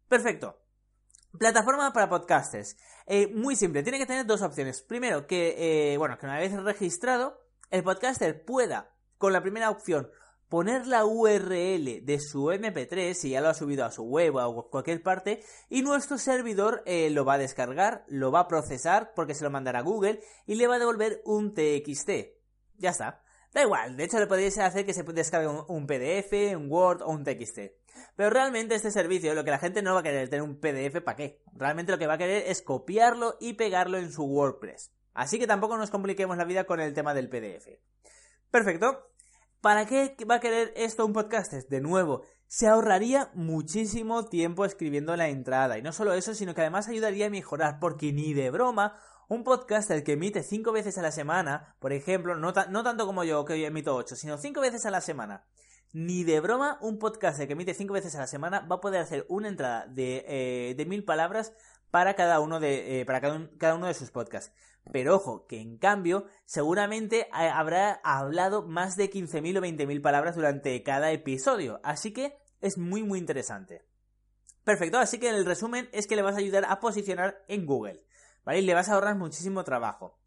Perfecto. 0.07 0.59
Plataforma 1.37 1.91
para 1.91 2.07
podcasters. 2.07 2.77
Eh, 3.07 3.27
muy 3.33 3.55
simple, 3.55 3.81
tiene 3.81 3.97
que 3.97 4.05
tener 4.05 4.25
dos 4.25 4.43
opciones. 4.43 4.83
Primero, 4.83 5.25
que, 5.25 5.93
eh, 5.93 5.97
bueno, 5.97 6.17
que 6.17 6.27
una 6.27 6.37
vez 6.37 6.53
registrado, 6.53 7.41
el 7.71 7.83
podcaster 7.83 8.45
pueda, 8.45 8.93
con 9.17 9.33
la 9.33 9.41
primera 9.41 9.69
opción, 9.71 10.09
poner 10.49 10.87
la 10.87 11.05
URL 11.05 12.05
de 12.05 12.19
su 12.19 12.45
MP3, 12.45 13.13
si 13.13 13.31
ya 13.31 13.41
lo 13.41 13.49
ha 13.49 13.53
subido 13.53 13.85
a 13.85 13.91
su 13.91 14.03
web 14.03 14.35
o 14.35 14.39
a 14.39 14.69
cualquier 14.69 15.01
parte, 15.01 15.43
y 15.69 15.81
nuestro 15.81 16.17
servidor 16.17 16.83
eh, 16.85 17.09
lo 17.09 17.25
va 17.25 17.33
a 17.33 17.37
descargar, 17.37 18.05
lo 18.07 18.31
va 18.31 18.41
a 18.41 18.47
procesar, 18.47 19.13
porque 19.15 19.33
se 19.33 19.43
lo 19.43 19.49
mandará 19.49 19.79
a 19.79 19.83
Google, 19.83 20.21
y 20.45 20.55
le 20.55 20.67
va 20.67 20.75
a 20.75 20.79
devolver 20.79 21.21
un 21.25 21.53
TXT. 21.53 22.09
Ya 22.77 22.91
está. 22.91 23.23
Da 23.53 23.61
igual, 23.61 23.95
de 23.95 24.03
hecho 24.03 24.19
le 24.19 24.27
podéis 24.27 24.57
hacer 24.57 24.85
que 24.85 24.93
se 24.93 25.03
descargue 25.03 25.47
un, 25.47 25.87
PDF, 25.87 26.57
un 26.57 26.69
Word 26.69 27.01
o 27.01 27.09
un 27.09 27.23
TXT. 27.23 27.59
Pero 28.17 28.29
realmente 28.29 28.75
este 28.75 28.91
servicio, 28.91 29.33
lo 29.33 29.45
que 29.45 29.51
la 29.51 29.59
gente 29.59 29.81
no 29.81 29.93
va 29.93 30.01
a 30.01 30.03
querer 30.03 30.27
tener 30.27 30.43
un 30.43 30.59
PDF, 30.59 31.01
¿para 31.01 31.15
qué? 31.15 31.41
Realmente 31.53 31.93
lo 31.93 31.97
que 31.97 32.05
va 32.05 32.15
a 32.15 32.17
querer 32.17 32.43
es 32.47 32.61
copiarlo 32.61 33.37
y 33.39 33.53
pegarlo 33.53 33.97
en 33.97 34.11
su 34.11 34.25
WordPress. 34.25 34.91
Así 35.13 35.39
que 35.39 35.47
tampoco 35.47 35.77
nos 35.77 35.89
compliquemos 35.89 36.35
la 36.35 36.43
vida 36.43 36.65
con 36.65 36.81
el 36.81 36.93
tema 36.93 37.13
del 37.13 37.29
PDF. 37.29 37.69
Perfecto. 38.51 39.14
¿Para 39.65 39.87
qué 39.87 40.15
va 40.29 40.35
a 40.35 40.39
querer 40.39 40.71
esto 40.75 41.03
un 41.07 41.13
podcaster? 41.13 41.67
De 41.67 41.81
nuevo, 41.81 42.21
se 42.45 42.67
ahorraría 42.67 43.31
muchísimo 43.33 44.25
tiempo 44.25 44.63
escribiendo 44.63 45.15
la 45.15 45.29
entrada. 45.29 45.79
Y 45.79 45.81
no 45.81 45.91
solo 45.91 46.13
eso, 46.13 46.35
sino 46.35 46.53
que 46.53 46.61
además 46.61 46.87
ayudaría 46.87 47.25
a 47.25 47.29
mejorar, 47.31 47.79
porque 47.79 48.13
ni 48.13 48.35
de 48.35 48.51
broma, 48.51 48.99
un 49.27 49.43
podcaster 49.43 50.03
que 50.03 50.11
emite 50.11 50.43
5 50.43 50.71
veces 50.71 50.99
a 50.99 51.01
la 51.01 51.11
semana, 51.11 51.75
por 51.79 51.93
ejemplo, 51.93 52.35
no, 52.35 52.53
ta- 52.53 52.67
no 52.67 52.83
tanto 52.83 53.07
como 53.07 53.23
yo, 53.23 53.43
que 53.43 53.53
hoy 53.53 53.65
emito 53.65 53.95
8, 53.95 54.15
sino 54.15 54.37
5 54.37 54.61
veces 54.61 54.85
a 54.85 54.91
la 54.91 55.01
semana. 55.01 55.47
Ni 55.93 56.23
de 56.23 56.41
broma, 56.41 56.77
un 56.81 56.99
podcaster 56.99 57.47
que 57.47 57.53
emite 57.53 57.73
5 57.73 57.91
veces 57.95 58.13
a 58.13 58.19
la 58.19 58.27
semana 58.27 58.59
va 58.71 58.75
a 58.75 58.81
poder 58.81 59.01
hacer 59.01 59.25
una 59.29 59.47
entrada 59.47 59.87
de, 59.87 60.25
eh, 60.77 60.85
mil 60.85 61.03
palabras 61.03 61.53
para 61.89 62.13
cada 62.13 62.39
uno 62.39 62.59
de, 62.59 63.01
eh, 63.01 63.05
para 63.07 63.19
cada 63.19 63.73
uno 63.73 63.87
de 63.87 63.93
sus 63.95 64.11
podcasts. 64.11 64.53
Pero 64.91 65.15
ojo, 65.15 65.47
que 65.47 65.59
en 65.59 65.77
cambio, 65.77 66.25
seguramente 66.45 67.27
ha- 67.31 67.57
habrá 67.57 67.93
hablado 68.03 68.63
más 68.67 68.95
de 68.95 69.09
15.000 69.09 69.57
o 69.57 69.61
20.000 69.61 70.01
palabras 70.01 70.35
durante 70.35 70.81
cada 70.83 71.11
episodio. 71.11 71.79
Así 71.83 72.13
que 72.13 72.37
es 72.61 72.77
muy, 72.77 73.03
muy 73.03 73.19
interesante. 73.19 73.83
Perfecto, 74.63 74.97
así 74.97 75.19
que 75.19 75.29
el 75.29 75.45
resumen 75.45 75.89
es 75.91 76.07
que 76.07 76.15
le 76.15 76.21
vas 76.21 76.35
a 76.35 76.39
ayudar 76.39 76.65
a 76.67 76.79
posicionar 76.79 77.43
en 77.47 77.65
Google. 77.65 78.03
¿Vale? 78.43 78.59
Y 78.59 78.61
le 78.61 78.73
vas 78.75 78.89
a 78.89 78.93
ahorrar 78.93 79.15
muchísimo 79.15 79.63
trabajo. 79.63 80.19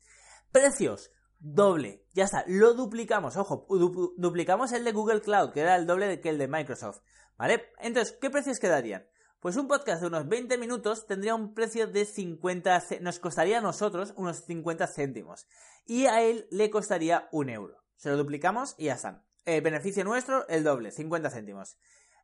Precios. 0.53 1.11
Doble. 1.41 2.05
Ya 2.15 2.25
está. 2.25 2.43
Lo 2.49 2.75
duplicamos. 2.75 3.37
Ojo, 3.37 3.65
du- 3.69 4.15
duplicamos 4.17 4.73
el 4.73 4.83
de 4.85 4.91
Google 4.93 5.21
Cloud, 5.21 5.53
que 5.53 5.61
era 5.61 5.77
el 5.77 5.87
doble 5.87 6.21
que 6.21 6.31
el 6.31 6.39
de 6.39 6.49
Microsoft. 6.49 7.01
¿Vale? 7.37 7.71
Entonces, 7.79 8.17
¿qué 8.21 8.29
precios 8.31 8.59
quedarían? 8.59 9.07
Pues 9.41 9.57
un 9.57 9.69
podcast 9.69 10.01
de 10.01 10.09
unos 10.09 10.29
20 10.29 10.59
minutos 10.59 11.07
tendría 11.07 11.35
un 11.35 11.55
precio 11.55 11.87
de 11.87 12.05
50... 12.05 12.81
ce- 12.81 13.01
Nos 13.01 13.19
costaría 13.21 13.59
a 13.59 13.61
nosotros 13.61 14.13
unos 14.17 14.39
50 14.45 14.87
céntimos. 14.89 15.47
Y 15.87 16.07
a 16.07 16.23
él 16.23 16.49
le 16.51 16.71
costaría 16.71 17.29
un 17.31 17.49
euro. 17.49 17.85
Se 17.97 18.11
lo 18.11 18.17
duplicamos 18.17 18.75
y 18.79 18.87
ya 18.87 18.95
está. 18.95 19.25
Eh, 19.47 19.61
beneficio 19.61 20.05
nuestro, 20.05 20.47
el 20.49 20.65
doble, 20.65 20.91
50 20.91 21.31
céntimos. 21.31 21.79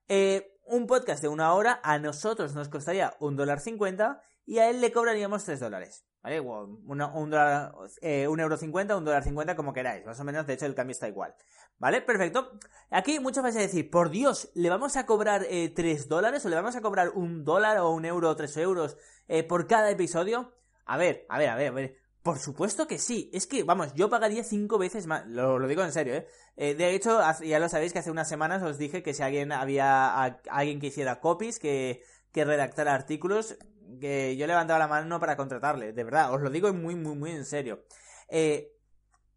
Eh, 0.08 0.58
un 0.66 0.86
podcast 0.86 1.22
de 1.22 1.28
una 1.28 1.54
hora 1.54 1.80
a 1.84 1.98
nosotros 1.98 2.54
nos 2.54 2.68
costaría 2.68 3.14
un 3.20 3.36
dólar 3.36 3.60
cincuenta 3.60 4.20
y 4.44 4.58
a 4.58 4.68
él 4.68 4.80
le 4.80 4.92
cobraríamos 4.92 5.44
tres 5.44 5.60
dólares. 5.60 6.04
¿Vale? 6.24 6.40
un, 6.40 7.30
dólar, 7.30 7.74
eh, 8.00 8.26
un 8.26 8.40
euro 8.40 8.56
cincuenta, 8.56 8.96
un 8.96 9.04
dólar 9.04 9.22
cincuenta, 9.24 9.54
como 9.54 9.74
queráis. 9.74 10.06
Más 10.06 10.18
o 10.18 10.24
menos, 10.24 10.46
de 10.46 10.54
hecho, 10.54 10.64
el 10.64 10.74
cambio 10.74 10.92
está 10.92 11.06
igual. 11.06 11.34
¿Vale? 11.78 12.00
Perfecto. 12.00 12.50
Aquí 12.90 13.20
muchos 13.20 13.42
vais 13.42 13.56
a 13.56 13.60
decir, 13.60 13.90
por 13.90 14.08
Dios, 14.08 14.50
¿le 14.54 14.70
vamos 14.70 14.96
a 14.96 15.04
cobrar 15.04 15.44
eh, 15.50 15.68
3 15.68 16.08
dólares 16.08 16.42
o 16.46 16.48
le 16.48 16.56
vamos 16.56 16.76
a 16.76 16.80
cobrar 16.80 17.10
un 17.10 17.44
dólar 17.44 17.76
o 17.76 17.90
un 17.90 18.06
euro 18.06 18.30
o 18.30 18.36
3 18.36 18.56
euros 18.56 18.96
eh, 19.28 19.42
por 19.42 19.66
cada 19.66 19.90
episodio? 19.90 20.54
A 20.86 20.96
ver, 20.96 21.26
a 21.28 21.36
ver, 21.36 21.50
a 21.50 21.56
ver, 21.56 21.68
a 21.68 21.72
ver. 21.72 21.96
Por 22.22 22.38
supuesto 22.38 22.86
que 22.86 22.98
sí. 22.98 23.28
Es 23.34 23.46
que, 23.46 23.62
vamos, 23.62 23.92
yo 23.92 24.08
pagaría 24.08 24.44
5 24.44 24.78
veces 24.78 25.06
más. 25.06 25.26
Lo, 25.26 25.58
digo 25.68 25.84
en 25.84 25.92
serio, 25.92 26.14
¿eh? 26.14 26.26
¿eh? 26.56 26.74
De 26.74 26.94
hecho, 26.94 27.20
ya 27.42 27.58
lo 27.58 27.68
sabéis 27.68 27.92
que 27.92 27.98
hace 27.98 28.10
unas 28.10 28.30
semanas 28.30 28.62
os 28.62 28.78
dije 28.78 29.02
que 29.02 29.12
si 29.12 29.22
alguien 29.22 29.52
había 29.52 30.14
alguien 30.50 30.80
que 30.80 30.86
hiciera 30.86 31.20
copies, 31.20 31.58
que, 31.58 32.02
que 32.32 32.46
redactara 32.46 32.94
artículos, 32.94 33.58
que 33.98 34.36
yo 34.36 34.46
levantaba 34.46 34.78
la 34.78 34.88
mano 34.88 35.20
para 35.20 35.36
contratarle. 35.36 35.92
De 35.92 36.04
verdad, 36.04 36.32
os 36.32 36.40
lo 36.40 36.50
digo 36.50 36.72
muy, 36.72 36.94
muy, 36.94 37.14
muy 37.14 37.30
en 37.30 37.44
serio. 37.44 37.84
Eh, 38.28 38.74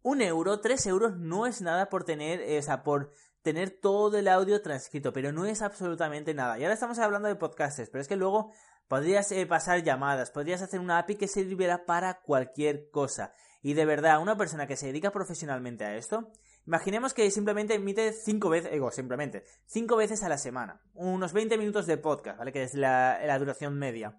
un 0.02 0.22
euro, 0.22 0.60
tres 0.60 0.86
euros 0.86 1.16
no 1.16 1.46
es 1.46 1.60
nada 1.60 1.88
por 1.88 2.04
tener, 2.04 2.40
eh, 2.40 2.58
o 2.58 2.62
sea, 2.62 2.82
por 2.82 3.12
tener 3.42 3.70
todo 3.70 4.18
el 4.18 4.28
audio 4.28 4.62
transcrito, 4.62 5.12
pero 5.12 5.32
no 5.32 5.44
es 5.46 5.62
absolutamente 5.62 6.34
nada. 6.34 6.58
Y 6.58 6.62
ahora 6.62 6.74
estamos 6.74 6.98
hablando 6.98 7.28
de 7.28 7.36
podcasts, 7.36 7.88
pero 7.90 8.02
es 8.02 8.08
que 8.08 8.16
luego 8.16 8.52
podrías 8.88 9.30
eh, 9.32 9.46
pasar 9.46 9.82
llamadas, 9.82 10.30
podrías 10.30 10.62
hacer 10.62 10.80
una 10.80 10.98
API 10.98 11.16
que 11.16 11.28
sirviera 11.28 11.84
para 11.84 12.20
cualquier 12.20 12.90
cosa. 12.90 13.34
Y 13.60 13.74
de 13.74 13.84
verdad, 13.84 14.20
una 14.22 14.36
persona 14.36 14.66
que 14.66 14.76
se 14.76 14.86
dedica 14.86 15.10
profesionalmente 15.10 15.84
a 15.84 15.96
esto, 15.96 16.30
imaginemos 16.66 17.12
que 17.12 17.30
simplemente 17.30 17.74
emite 17.74 18.12
cinco 18.12 18.50
veces, 18.50 18.72
simplemente, 18.94 19.44
cinco 19.66 19.96
veces 19.96 20.22
a 20.22 20.28
la 20.28 20.38
semana, 20.38 20.80
unos 20.94 21.32
20 21.32 21.58
minutos 21.58 21.86
de 21.86 21.96
podcast, 21.96 22.38
¿vale? 22.38 22.52
Que 22.52 22.62
es 22.62 22.74
la 22.74 23.38
duración 23.38 23.78
media. 23.78 24.16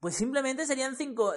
Pues 0.00 0.14
simplemente 0.14 0.64
serían 0.64 0.96
5 0.96 1.34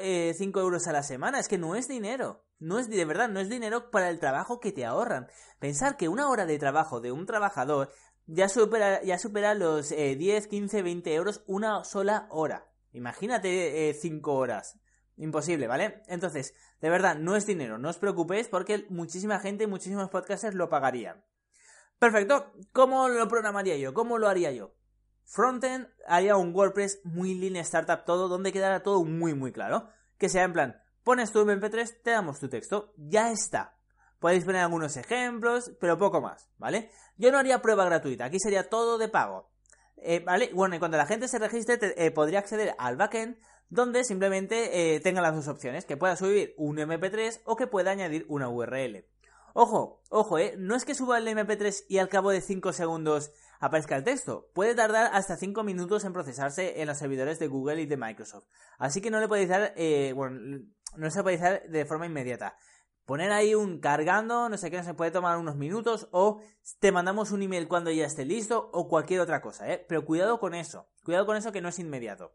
eh, 0.00 0.34
euros 0.56 0.86
a 0.86 0.92
la 0.92 1.02
semana. 1.02 1.40
Es 1.40 1.48
que 1.48 1.58
no 1.58 1.74
es 1.74 1.88
dinero. 1.88 2.44
No 2.58 2.78
es 2.78 2.88
de 2.88 3.04
verdad, 3.04 3.28
no 3.28 3.40
es 3.40 3.48
dinero 3.48 3.90
para 3.90 4.10
el 4.10 4.20
trabajo 4.20 4.60
que 4.60 4.72
te 4.72 4.84
ahorran. 4.84 5.28
Pensar 5.58 5.96
que 5.96 6.08
una 6.08 6.28
hora 6.28 6.44
de 6.44 6.58
trabajo 6.58 7.00
de 7.00 7.10
un 7.10 7.26
trabajador 7.26 7.90
ya 8.26 8.48
supera, 8.48 9.02
ya 9.02 9.18
supera 9.18 9.54
los 9.54 9.88
10, 9.90 10.46
15, 10.46 10.82
20 10.82 11.14
euros 11.14 11.42
una 11.46 11.84
sola 11.84 12.26
hora. 12.30 12.70
Imagínate 12.92 13.96
5 13.98 14.30
eh, 14.30 14.34
horas. 14.36 14.78
Imposible, 15.16 15.66
¿vale? 15.66 16.02
Entonces, 16.06 16.54
de 16.80 16.90
verdad, 16.90 17.16
no 17.16 17.36
es 17.36 17.46
dinero. 17.46 17.78
No 17.78 17.88
os 17.88 17.98
preocupéis 17.98 18.48
porque 18.48 18.86
muchísima 18.90 19.38
gente, 19.40 19.66
muchísimos 19.66 20.10
podcasters 20.10 20.54
lo 20.54 20.68
pagarían. 20.68 21.24
Perfecto. 21.98 22.52
¿Cómo 22.72 23.08
lo 23.08 23.28
programaría 23.28 23.76
yo? 23.76 23.94
¿Cómo 23.94 24.18
lo 24.18 24.28
haría 24.28 24.52
yo? 24.52 24.74
Frontend 25.24 25.88
haría 26.06 26.36
un 26.36 26.54
WordPress 26.54 27.00
muy 27.04 27.34
lean 27.34 27.56
startup 27.56 28.04
todo, 28.04 28.28
donde 28.28 28.52
quedara 28.52 28.82
todo 28.82 29.04
muy 29.04 29.34
muy 29.34 29.52
claro. 29.52 29.88
Que 30.18 30.28
sea 30.28 30.44
en 30.44 30.52
plan, 30.52 30.82
pones 31.02 31.32
tu 31.32 31.40
MP3, 31.40 32.02
te 32.02 32.10
damos 32.10 32.38
tu 32.38 32.48
texto, 32.48 32.92
ya 32.96 33.30
está. 33.30 33.76
Podéis 34.18 34.44
poner 34.44 34.62
algunos 34.62 34.96
ejemplos, 34.96 35.72
pero 35.80 35.98
poco 35.98 36.20
más, 36.20 36.48
¿vale? 36.58 36.90
Yo 37.16 37.32
no 37.32 37.38
haría 37.38 37.62
prueba 37.62 37.84
gratuita, 37.84 38.26
aquí 38.26 38.38
sería 38.38 38.68
todo 38.68 38.98
de 38.98 39.08
pago. 39.08 39.50
Eh, 39.96 40.20
¿Vale? 40.20 40.50
Bueno, 40.54 40.76
y 40.76 40.78
cuando 40.78 40.96
la 40.96 41.06
gente 41.06 41.28
se 41.28 41.38
registre, 41.38 41.78
eh, 41.96 42.10
podría 42.10 42.40
acceder 42.40 42.74
al 42.78 42.96
backend, 42.96 43.36
donde 43.68 44.04
simplemente 44.04 44.94
eh, 44.94 45.00
tenga 45.00 45.22
las 45.22 45.34
dos 45.34 45.48
opciones, 45.48 45.84
que 45.84 45.96
pueda 45.96 46.14
subir 46.16 46.54
un 46.56 46.76
MP3 46.76 47.40
o 47.44 47.56
que 47.56 47.66
pueda 47.66 47.90
añadir 47.90 48.26
una 48.28 48.48
URL. 48.48 49.06
Ojo, 49.54 50.02
ojo, 50.08 50.38
eh, 50.38 50.54
no 50.58 50.76
es 50.76 50.84
que 50.84 50.94
suba 50.94 51.18
el 51.18 51.28
MP3 51.28 51.84
y 51.88 51.98
al 51.98 52.08
cabo 52.08 52.30
de 52.30 52.40
5 52.40 52.72
segundos 52.72 53.32
aparezca 53.62 53.96
el 53.96 54.02
texto. 54.02 54.50
Puede 54.54 54.74
tardar 54.74 55.10
hasta 55.14 55.36
5 55.36 55.62
minutos 55.62 56.04
en 56.04 56.12
procesarse 56.12 56.82
en 56.82 56.88
los 56.88 56.98
servidores 56.98 57.38
de 57.38 57.46
Google 57.46 57.80
y 57.80 57.86
de 57.86 57.96
Microsoft. 57.96 58.48
Así 58.76 59.00
que 59.00 59.10
no 59.10 59.20
le 59.20 59.28
podéis 59.28 59.48
dar, 59.48 59.72
eh, 59.76 60.12
bueno, 60.16 60.64
no 60.96 61.10
se 61.10 61.22
puede 61.22 61.38
dar 61.38 61.62
de 61.68 61.84
forma 61.86 62.06
inmediata. 62.06 62.56
Poner 63.06 63.30
ahí 63.30 63.54
un 63.54 63.78
cargando, 63.78 64.48
no 64.48 64.56
sé 64.56 64.68
qué, 64.68 64.82
se 64.82 64.94
puede 64.94 65.12
tomar 65.12 65.38
unos 65.38 65.54
minutos 65.54 66.08
o 66.10 66.40
te 66.80 66.90
mandamos 66.90 67.30
un 67.30 67.42
email 67.42 67.68
cuando 67.68 67.92
ya 67.92 68.04
esté 68.04 68.24
listo 68.24 68.68
o 68.72 68.88
cualquier 68.88 69.20
otra 69.20 69.40
cosa, 69.40 69.72
¿eh? 69.72 69.84
Pero 69.88 70.04
cuidado 70.04 70.40
con 70.40 70.54
eso, 70.54 70.88
cuidado 71.04 71.24
con 71.24 71.36
eso 71.36 71.52
que 71.52 71.60
no 71.60 71.68
es 71.68 71.78
inmediato. 71.78 72.32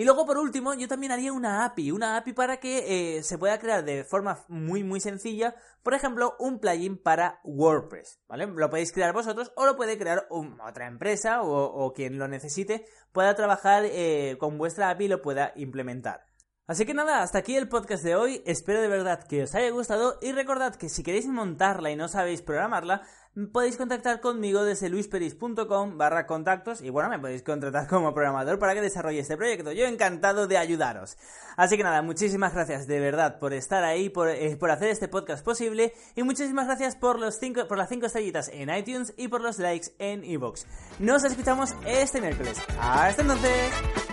Y 0.00 0.04
luego, 0.04 0.24
por 0.24 0.38
último, 0.38 0.72
yo 0.72 0.88
también 0.88 1.12
haría 1.12 1.30
una 1.30 1.62
API, 1.62 1.90
una 1.90 2.16
API 2.16 2.32
para 2.32 2.56
que 2.56 3.18
eh, 3.18 3.22
se 3.22 3.36
pueda 3.36 3.58
crear 3.58 3.84
de 3.84 4.02
forma 4.02 4.42
muy, 4.48 4.82
muy 4.82 4.98
sencilla, 4.98 5.54
por 5.82 5.92
ejemplo, 5.92 6.36
un 6.38 6.58
plugin 6.58 6.96
para 6.96 7.38
WordPress, 7.44 8.18
¿vale? 8.26 8.46
Lo 8.46 8.70
podéis 8.70 8.92
crear 8.92 9.12
vosotros 9.12 9.52
o 9.56 9.66
lo 9.66 9.76
puede 9.76 9.98
crear 9.98 10.26
otra 10.30 10.86
empresa 10.86 11.42
o, 11.42 11.92
quien 11.92 12.18
lo 12.18 12.28
necesite 12.28 12.86
pueda 13.12 13.34
trabajar 13.34 13.82
eh, 13.84 14.38
con 14.40 14.56
vuestra 14.56 14.88
API 14.88 15.04
y 15.04 15.08
lo 15.08 15.20
pueda 15.20 15.52
implementar. 15.54 16.29
Así 16.70 16.86
que 16.86 16.94
nada, 16.94 17.20
hasta 17.20 17.38
aquí 17.38 17.56
el 17.56 17.66
podcast 17.66 18.04
de 18.04 18.14
hoy. 18.14 18.44
Espero 18.46 18.80
de 18.80 18.86
verdad 18.86 19.24
que 19.24 19.42
os 19.42 19.56
haya 19.56 19.68
gustado 19.70 20.20
y 20.22 20.30
recordad 20.30 20.76
que 20.76 20.88
si 20.88 21.02
queréis 21.02 21.26
montarla 21.26 21.90
y 21.90 21.96
no 21.96 22.06
sabéis 22.06 22.42
programarla, 22.42 23.02
podéis 23.52 23.76
contactar 23.76 24.20
conmigo 24.20 24.62
desde 24.62 24.88
luisperis.com 24.88 25.98
barra 25.98 26.28
contactos 26.28 26.80
y 26.80 26.90
bueno, 26.90 27.08
me 27.08 27.18
podéis 27.18 27.42
contratar 27.42 27.88
como 27.88 28.14
programador 28.14 28.60
para 28.60 28.74
que 28.74 28.82
desarrolle 28.82 29.18
este 29.18 29.36
proyecto. 29.36 29.72
Yo 29.72 29.84
encantado 29.84 30.46
de 30.46 30.58
ayudaros. 30.58 31.18
Así 31.56 31.76
que 31.76 31.82
nada, 31.82 32.02
muchísimas 32.02 32.54
gracias 32.54 32.86
de 32.86 33.00
verdad 33.00 33.40
por 33.40 33.52
estar 33.52 33.82
ahí, 33.82 34.08
por, 34.08 34.28
eh, 34.28 34.56
por 34.56 34.70
hacer 34.70 34.90
este 34.90 35.08
podcast 35.08 35.44
posible 35.44 35.92
y 36.14 36.22
muchísimas 36.22 36.68
gracias 36.68 36.94
por, 36.94 37.18
los 37.18 37.34
cinco, 37.40 37.66
por 37.66 37.78
las 37.78 37.88
5 37.88 38.06
estrellitas 38.06 38.48
en 38.48 38.72
iTunes 38.72 39.12
y 39.16 39.26
por 39.26 39.40
los 39.40 39.58
likes 39.58 39.88
en 39.98 40.22
iVoox. 40.22 40.66
Nos 41.00 41.24
escuchamos 41.24 41.74
este 41.84 42.20
miércoles. 42.20 42.58
Hasta 42.78 43.22
entonces. 43.22 44.09